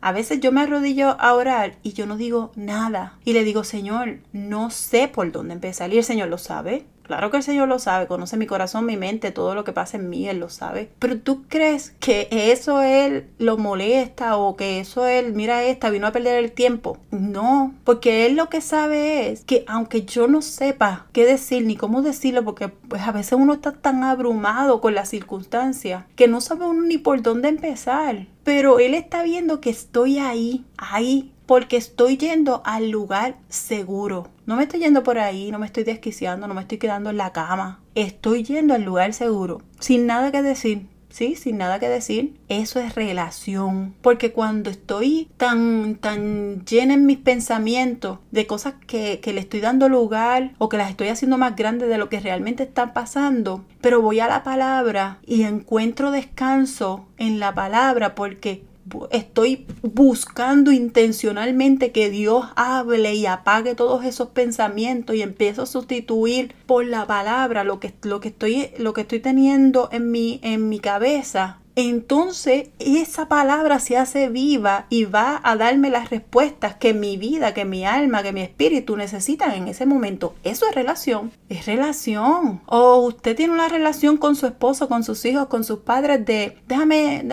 A 0.00 0.12
veces 0.12 0.40
yo 0.40 0.52
me 0.52 0.60
arrodillo 0.60 1.20
a 1.20 1.34
orar 1.34 1.76
y 1.82 1.92
yo 1.92 2.06
no 2.06 2.16
digo 2.16 2.52
nada. 2.54 3.18
Y 3.24 3.32
le 3.32 3.44
digo, 3.44 3.64
Señor, 3.64 4.20
no 4.32 4.70
sé 4.70 5.08
por 5.08 5.32
dónde 5.32 5.54
empezar. 5.54 5.92
Y 5.92 5.98
el 5.98 6.04
Señor 6.04 6.28
lo 6.28 6.38
sabe. 6.38 6.86
Claro 7.06 7.30
que 7.30 7.36
el 7.36 7.44
Señor 7.44 7.68
lo 7.68 7.78
sabe, 7.78 8.08
conoce 8.08 8.36
mi 8.36 8.46
corazón, 8.46 8.84
mi 8.84 8.96
mente, 8.96 9.30
todo 9.30 9.54
lo 9.54 9.62
que 9.62 9.72
pasa 9.72 9.96
en 9.96 10.10
mí, 10.10 10.28
Él 10.28 10.40
lo 10.40 10.48
sabe. 10.48 10.90
Pero 10.98 11.20
tú 11.20 11.44
crees 11.46 11.94
que 12.00 12.26
eso 12.30 12.82
Él 12.82 13.28
lo 13.38 13.56
molesta 13.58 14.36
o 14.36 14.56
que 14.56 14.80
eso 14.80 15.06
Él, 15.06 15.32
mira 15.32 15.62
esta, 15.62 15.90
vino 15.90 16.08
a 16.08 16.12
perder 16.12 16.42
el 16.42 16.50
tiempo. 16.50 16.98
No, 17.12 17.74
porque 17.84 18.26
Él 18.26 18.34
lo 18.34 18.48
que 18.48 18.60
sabe 18.60 19.30
es 19.30 19.44
que 19.44 19.64
aunque 19.68 20.02
yo 20.02 20.26
no 20.26 20.42
sepa 20.42 21.06
qué 21.12 21.24
decir 21.24 21.64
ni 21.64 21.76
cómo 21.76 22.02
decirlo, 22.02 22.44
porque 22.44 22.68
pues 22.68 23.02
a 23.02 23.12
veces 23.12 23.34
uno 23.34 23.52
está 23.54 23.70
tan 23.70 24.02
abrumado 24.02 24.80
con 24.80 24.96
las 24.96 25.08
circunstancias 25.08 26.04
que 26.16 26.26
no 26.26 26.40
sabe 26.40 26.66
uno 26.66 26.82
ni 26.82 26.98
por 26.98 27.22
dónde 27.22 27.48
empezar. 27.48 28.26
Pero 28.42 28.80
Él 28.80 28.94
está 28.94 29.22
viendo 29.22 29.60
que 29.60 29.70
estoy 29.70 30.18
ahí, 30.18 30.64
ahí, 30.76 31.32
porque 31.46 31.76
estoy 31.76 32.16
yendo 32.16 32.62
al 32.64 32.90
lugar 32.90 33.36
seguro. 33.48 34.28
No 34.44 34.56
me 34.56 34.64
estoy 34.64 34.80
yendo 34.80 35.02
por 35.02 35.18
ahí, 35.18 35.50
no 35.50 35.58
me 35.58 35.66
estoy 35.66 35.84
desquiciando, 35.84 36.46
no 36.46 36.54
me 36.54 36.60
estoy 36.60 36.78
quedando 36.78 37.10
en 37.10 37.16
la 37.16 37.32
cama. 37.32 37.80
Estoy 37.94 38.44
yendo 38.44 38.74
al 38.74 38.82
lugar 38.82 39.12
seguro, 39.12 39.62
sin 39.80 40.06
nada 40.06 40.30
que 40.30 40.42
decir, 40.42 40.86
sí, 41.16 41.34
sin 41.34 41.56
nada 41.56 41.78
que 41.78 41.88
decir. 41.88 42.34
Eso 42.48 42.78
es 42.78 42.94
relación. 42.94 43.94
Porque 44.02 44.32
cuando 44.32 44.70
estoy 44.70 45.28
tan, 45.36 45.96
tan 45.96 46.64
llena 46.66 46.94
en 46.94 47.06
mis 47.06 47.18
pensamientos 47.18 48.18
de 48.30 48.46
cosas 48.46 48.74
que, 48.86 49.20
que 49.20 49.32
le 49.32 49.40
estoy 49.40 49.60
dando 49.60 49.88
lugar 49.88 50.52
o 50.58 50.68
que 50.68 50.76
las 50.76 50.90
estoy 50.90 51.08
haciendo 51.08 51.38
más 51.38 51.56
grandes 51.56 51.88
de 51.88 51.98
lo 51.98 52.08
que 52.08 52.20
realmente 52.20 52.64
están 52.64 52.92
pasando, 52.92 53.64
pero 53.80 54.02
voy 54.02 54.20
a 54.20 54.28
la 54.28 54.42
palabra 54.42 55.18
y 55.24 55.44
encuentro 55.44 56.10
descanso 56.10 57.06
en 57.16 57.40
la 57.40 57.54
palabra 57.54 58.14
porque 58.14 58.62
estoy 59.10 59.66
buscando 59.82 60.72
intencionalmente 60.72 61.92
que 61.92 62.10
Dios 62.10 62.46
hable 62.56 63.14
y 63.14 63.26
apague 63.26 63.74
todos 63.74 64.04
esos 64.04 64.28
pensamientos 64.28 65.16
y 65.16 65.22
empiezo 65.22 65.62
a 65.62 65.66
sustituir 65.66 66.54
por 66.66 66.84
la 66.86 67.06
palabra 67.06 67.64
lo 67.64 67.80
que, 67.80 67.92
lo 68.02 68.20
que, 68.20 68.28
estoy, 68.28 68.70
lo 68.78 68.92
que 68.92 69.02
estoy 69.02 69.20
teniendo 69.20 69.88
en 69.92 70.10
mi, 70.10 70.40
en 70.42 70.68
mi 70.68 70.78
cabeza 70.78 71.60
entonces 71.76 72.70
esa 72.78 73.28
palabra 73.28 73.78
se 73.80 73.98
hace 73.98 74.30
viva 74.30 74.86
y 74.88 75.04
va 75.04 75.40
a 75.44 75.56
darme 75.56 75.90
las 75.90 76.08
respuestas 76.08 76.74
que 76.76 76.94
mi 76.94 77.18
vida, 77.18 77.52
que 77.52 77.66
mi 77.66 77.84
alma, 77.84 78.22
que 78.22 78.32
mi 78.32 78.40
espíritu 78.40 78.96
necesitan 78.96 79.52
en 79.52 79.68
ese 79.68 79.84
momento. 79.84 80.34
Eso 80.42 80.66
es 80.66 80.74
relación, 80.74 81.32
es 81.50 81.66
relación. 81.66 82.62
O 82.64 82.96
usted 83.00 83.36
tiene 83.36 83.52
una 83.52 83.68
relación 83.68 84.16
con 84.16 84.36
su 84.36 84.46
esposo, 84.46 84.88
con 84.88 85.04
sus 85.04 85.22
hijos, 85.26 85.48
con 85.48 85.64
sus 85.64 85.80
padres 85.80 86.24
de, 86.24 86.58
déjame, 86.66 87.26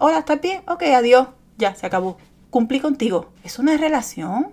hola, 0.00 0.18
¿estás 0.18 0.40
bien? 0.40 0.62
Ok, 0.66 0.82
adiós, 0.82 1.28
ya, 1.56 1.76
se 1.76 1.86
acabó. 1.86 2.18
Cumplí 2.50 2.80
contigo. 2.80 3.30
Es 3.44 3.60
una 3.60 3.76
relación. 3.76 4.48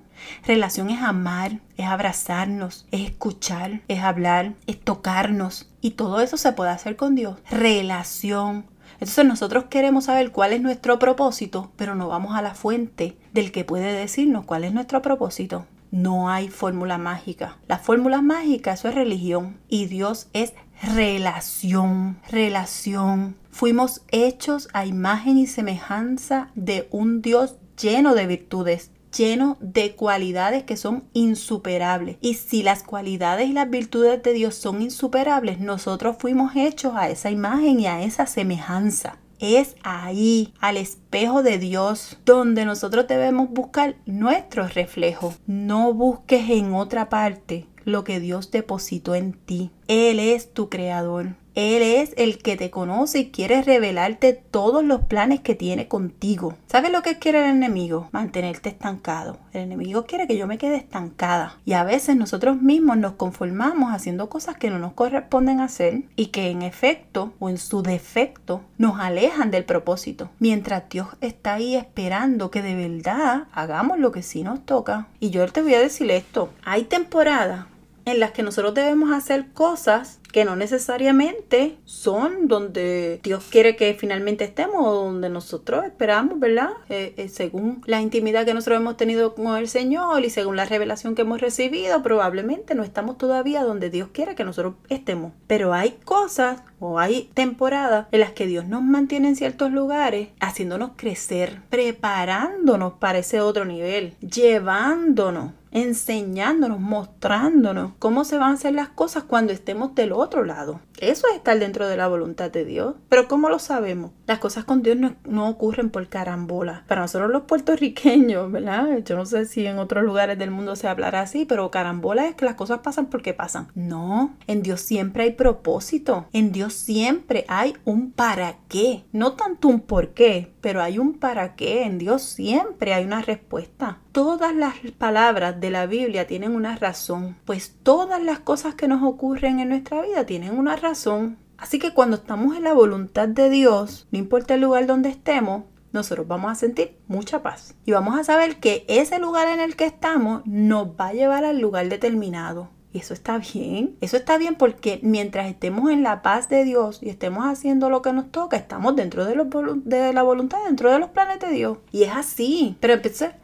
Relación 0.46 0.90
es 0.90 1.02
amar, 1.02 1.60
es 1.76 1.86
abrazarnos, 1.86 2.86
es 2.92 3.02
escuchar, 3.02 3.82
es 3.88 4.02
hablar, 4.02 4.54
es 4.68 4.80
tocarnos. 4.80 5.70
Y 5.82 5.92
todo 5.92 6.22
eso 6.22 6.38
se 6.38 6.54
puede 6.54 6.72
hacer 6.72 6.96
con 6.96 7.16
Dios. 7.16 7.38
Relación. 7.50 8.66
Entonces 8.94 9.26
nosotros 9.26 9.66
queremos 9.66 10.06
saber 10.06 10.32
cuál 10.32 10.54
es 10.54 10.62
nuestro 10.62 11.00
propósito, 11.00 11.72
pero 11.76 11.96
no 11.96 12.08
vamos 12.08 12.36
a 12.36 12.42
la 12.42 12.56
fuente 12.56 13.18
del 13.34 13.52
que 13.52 13.66
puede 13.66 13.94
decirnos 13.94 14.46
cuál 14.46 14.64
es 14.64 14.74
nuestro 14.74 15.02
propósito. 15.02 15.66
No 15.92 16.30
hay 16.30 16.50
fórmula 16.50 16.98
mágica. 16.98 17.58
La 17.68 17.78
fórmula 17.78 18.22
mágica, 18.22 18.74
eso 18.74 18.90
es 18.90 18.96
religión. 18.96 19.58
Y 19.70 19.86
Dios 19.86 20.28
es 20.34 20.54
relación, 20.82 22.18
relación. 22.32 23.36
Fuimos 23.52 24.02
hechos 24.10 24.70
a 24.74 24.88
imagen 24.88 25.38
y 25.38 25.46
semejanza 25.46 26.50
de 26.56 26.88
un 26.90 27.22
Dios 27.22 27.58
lleno 27.80 28.16
de 28.16 28.26
virtudes, 28.28 28.90
lleno 29.16 29.58
de 29.62 29.96
cualidades 29.96 30.64
que 30.64 30.78
son 30.78 31.06
insuperables. 31.14 32.18
Y 32.22 32.36
si 32.36 32.64
las 32.64 32.84
cualidades 32.84 33.50
y 33.50 33.54
las 33.54 33.70
virtudes 33.70 34.22
de 34.24 34.34
Dios 34.34 34.56
son 34.56 34.82
insuperables, 34.82 35.60
nosotros 35.60 36.18
fuimos 36.20 36.56
hechos 36.56 36.94
a 36.96 37.10
esa 37.10 37.32
imagen 37.32 37.80
y 37.80 37.88
a 37.88 38.04
esa 38.04 38.26
semejanza. 38.26 39.18
Es 39.40 39.76
ahí, 39.84 40.54
al 40.60 40.78
espejo 40.78 41.44
de 41.44 41.58
Dios, 41.58 42.18
donde 42.26 42.66
nosotros 42.66 43.08
debemos 43.08 43.50
buscar 43.50 43.96
nuestro 44.06 44.68
reflejo. 44.68 45.34
No 45.48 45.94
busques 45.94 46.50
en 46.50 46.74
otra 46.74 47.10
parte 47.10 47.68
lo 47.84 48.04
que 48.04 48.20
Dios 48.20 48.52
depositó 48.52 49.16
en 49.16 49.34
ti. 49.34 49.72
Él 49.88 50.20
es 50.20 50.54
tu 50.54 50.70
creador. 50.70 51.36
Él 51.56 51.84
es 51.84 52.14
el 52.18 52.40
que 52.40 52.58
te 52.58 52.72
conoce 52.72 53.20
y 53.20 53.32
quiere 53.32 53.62
revelarte 53.62 54.34
todos 54.34 54.84
los 54.84 55.02
planes 55.02 55.42
que 55.42 55.54
tiene 55.54 55.88
contigo. 55.88 56.56
¿Sabes 56.68 56.92
lo 56.92 57.04
que 57.04 57.20
quiere 57.20 57.44
el 57.44 57.56
enemigo? 57.56 58.10
Mantenerte 58.12 58.70
estancado. 58.70 59.38
El 59.54 59.62
enemigo 59.62 60.06
quiere 60.06 60.26
que 60.26 60.36
yo 60.36 60.48
me 60.48 60.58
quede 60.58 60.78
estancada. 60.78 61.58
Y 61.64 61.74
a 61.74 61.84
veces 61.84 62.16
nosotros 62.16 62.60
mismos 62.60 62.98
nos 62.98 63.14
conformamos 63.14 63.94
haciendo 63.94 64.30
cosas 64.30 64.58
que 64.58 64.72
no 64.72 64.80
nos 64.80 64.94
corresponden 64.94 65.60
hacer 65.60 66.04
y 66.16 66.28
que 66.28 66.50
en 66.50 66.64
efecto 66.64 67.34
o 67.40 67.50
en 67.50 67.60
su 67.60 67.84
defecto 67.84 68.62
nos 68.80 69.00
alejan 69.00 69.52
del 69.52 69.66
propósito. 69.66 70.32
Mientras 70.40 70.90
Dios 70.90 71.10
está 71.22 71.54
ahí 71.54 71.76
esperando 71.76 72.50
que 72.50 72.64
de 72.64 72.76
verdad 72.76 73.44
hagamos 73.54 74.00
lo 74.00 74.12
que 74.12 74.24
sí 74.24 74.44
nos 74.44 74.66
toca. 74.66 75.08
Y 75.20 75.30
yo 75.30 75.48
te 75.48 75.62
voy 75.62 75.76
a 75.76 75.80
decir 75.80 76.10
esto. 76.10 76.50
Hay 76.64 76.86
temporadas 76.86 77.66
en 78.06 78.20
las 78.20 78.32
que 78.32 78.44
nosotros 78.44 78.74
debemos 78.74 79.12
hacer 79.12 79.52
cosas 79.54 80.20
que 80.34 80.46
no 80.46 80.56
necesariamente 80.56 81.78
son 81.86 82.48
donde 82.48 83.20
Dios 83.24 83.46
quiere 83.52 83.76
que 83.76 83.94
finalmente 83.94 84.44
estemos 84.44 84.78
o 84.86 84.92
donde 85.06 85.30
nosotros 85.30 85.86
esperamos, 85.86 86.40
¿verdad? 86.40 86.72
Eh, 86.90 87.14
eh, 87.18 87.30
según 87.30 87.84
la 87.86 88.02
intimidad 88.02 88.44
que 88.44 88.56
nosotros 88.56 88.82
hemos 88.82 88.98
tenido 88.98 89.36
con 89.36 89.56
el 89.56 89.68
Señor 89.68 90.26
y 90.26 90.32
según 90.32 90.56
la 90.56 90.66
revelación 90.66 91.14
que 91.14 91.22
hemos 91.22 91.40
recibido, 91.40 92.02
probablemente 92.02 92.74
no 92.74 92.82
estamos 92.82 93.20
todavía 93.20 93.64
donde 93.64 93.92
Dios 93.92 94.10
quiere 94.12 94.34
que 94.34 94.44
nosotros 94.44 94.74
estemos. 94.90 95.34
Pero 95.46 95.72
hay 95.72 96.00
cosas 96.04 96.64
o 96.80 96.98
hay 96.98 97.30
temporadas 97.36 98.08
en 98.12 98.20
las 98.20 98.32
que 98.32 98.48
Dios 98.48 98.66
nos 98.66 98.82
mantiene 98.82 99.28
en 99.28 99.36
ciertos 99.36 99.72
lugares, 99.72 100.30
haciéndonos 100.40 100.92
crecer, 100.96 101.62
preparándonos 101.70 102.94
para 102.94 103.20
ese 103.20 103.40
otro 103.40 103.66
nivel, 103.66 104.16
llevándonos 104.20 105.52
enseñándonos, 105.74 106.80
mostrándonos 106.80 107.92
cómo 108.00 108.24
se 108.24 108.38
van 108.38 108.52
a 108.52 108.54
hacer 108.54 108.74
las 108.74 108.90
cosas 108.90 109.24
cuando 109.24 109.52
estemos 109.52 109.96
del 109.96 110.14
otro 110.14 110.46
lado. 110.46 110.80
Eso 111.00 111.28
es 111.28 111.36
estar 111.36 111.60
dentro 111.60 111.88
de 111.88 111.98
la 111.98 112.08
voluntad 112.08 112.50
de 112.50 112.64
Dios. 112.64 112.96
Pero 113.10 113.28
¿cómo 113.28 113.50
lo 113.50 113.60
sabemos? 113.60 114.12
Las 114.26 114.40
cosas 114.40 114.64
con 114.64 114.84
Dios 114.84 114.98
no, 115.26 115.50
ocurren 115.50 115.90
por 115.90 116.08
carambola. 116.08 116.86
Para 116.88 117.02
nosotros 117.02 117.30
los 117.30 117.44
puertorriqueños, 117.44 118.52
¿verdad? 118.52 119.00
Yo 119.04 119.18
no 119.18 119.26
sé 119.26 119.46
si 119.46 119.66
en 119.66 119.80
otros 119.80 120.04
lugares 120.04 120.38
del 120.38 120.52
mundo 120.52 120.76
se 120.76 120.88
hablará 120.88 121.22
así, 121.22 121.46
pero 121.46 121.72
carambola 121.72 122.28
es 122.28 122.36
que 122.36 122.46
las 122.46 122.56
cosas 122.56 122.80
pasan 122.80 123.08
porque 123.08 123.34
pasan. 123.34 123.68
No, 123.76 124.34
en 124.48 124.62
Dios 124.62 124.80
siempre 124.82 125.24
hay 125.24 125.32
propósito. 125.32 126.28
En 126.32 126.52
Dios 126.52 126.74
siempre 126.74 127.44
hay 127.50 127.76
un 127.84 128.12
para 128.12 128.58
qué. 128.70 129.04
No 129.12 129.34
tanto 129.34 129.68
un 129.68 129.82
por 129.82 130.10
qué, 130.10 130.54
pero 130.62 130.82
hay 130.82 131.00
un 131.00 131.16
para 131.16 131.56
qué. 131.56 131.84
En 131.84 131.98
Dios 131.98 132.22
siempre 132.22 132.94
hay 132.94 133.04
una 133.04 133.22
respuesta. 133.22 134.00
Todas 134.14 134.56
las 134.56 134.76
palabras 135.00 135.60
de 135.60 135.72
la 135.72 135.88
Biblia 135.88 136.28
tienen 136.28 136.56
una 136.56 136.76
razón, 136.76 137.36
pues 137.46 137.74
todas 137.82 138.22
las 138.22 138.38
cosas 138.38 138.76
que 138.76 138.88
nos 138.88 139.02
ocurren 139.02 139.60
en 139.60 139.70
nuestra 139.70 140.04
vida 140.04 140.24
tienen 140.24 140.56
una 140.56 140.76
razón. 140.76 141.40
Así 141.58 141.80
que 141.80 141.96
cuando 141.96 142.18
estamos 142.18 142.56
en 142.56 142.62
la 142.62 142.74
voluntad 142.74 143.28
de 143.28 143.50
Dios, 143.50 144.08
no 144.12 144.20
importa 144.20 144.54
el 144.54 144.62
lugar 144.62 144.86
donde 144.86 145.10
estemos, 145.10 145.64
nosotros 145.94 146.28
vamos 146.28 146.52
a 146.52 146.56
sentir 146.56 146.96
mucha 147.08 147.42
paz. 147.42 147.74
Y 147.86 147.92
vamos 147.94 148.16
a 148.16 148.24
saber 148.24 148.60
que 148.60 148.86
ese 148.88 149.18
lugar 149.18 149.48
en 149.48 149.60
el 149.60 149.76
que 149.76 149.88
estamos 149.88 150.46
nos 150.46 150.90
va 150.90 151.08
a 151.08 151.14
llevar 151.14 151.44
al 151.44 151.60
lugar 151.60 151.90
determinado. 151.90 152.70
Y 152.94 153.00
eso 153.00 153.16
está 153.16 153.40
bien. 153.40 153.98
Eso 154.02 154.18
está 154.18 154.38
bien 154.38 154.56
porque 154.56 155.00
mientras 155.02 155.48
estemos 155.48 155.92
en 155.92 156.04
la 156.04 156.22
paz 156.22 156.48
de 156.48 156.64
Dios 156.64 157.00
y 157.02 157.10
estemos 157.10 157.46
haciendo 157.46 157.90
lo 157.90 158.04
que 158.04 158.14
nos 158.14 158.32
toca, 158.32 158.56
estamos 158.56 158.96
dentro 158.96 159.26
de, 159.26 159.36
la 159.36 160.22
voluntad, 160.24 160.60
dentro 160.66 160.92
de 160.92 161.00
los 161.00 161.10
planes 161.10 161.40
de 161.40 161.50
Dios. 161.50 161.80
Y 161.92 162.04
es 162.04 162.12
así. 162.12 162.78
Pero 162.80 162.94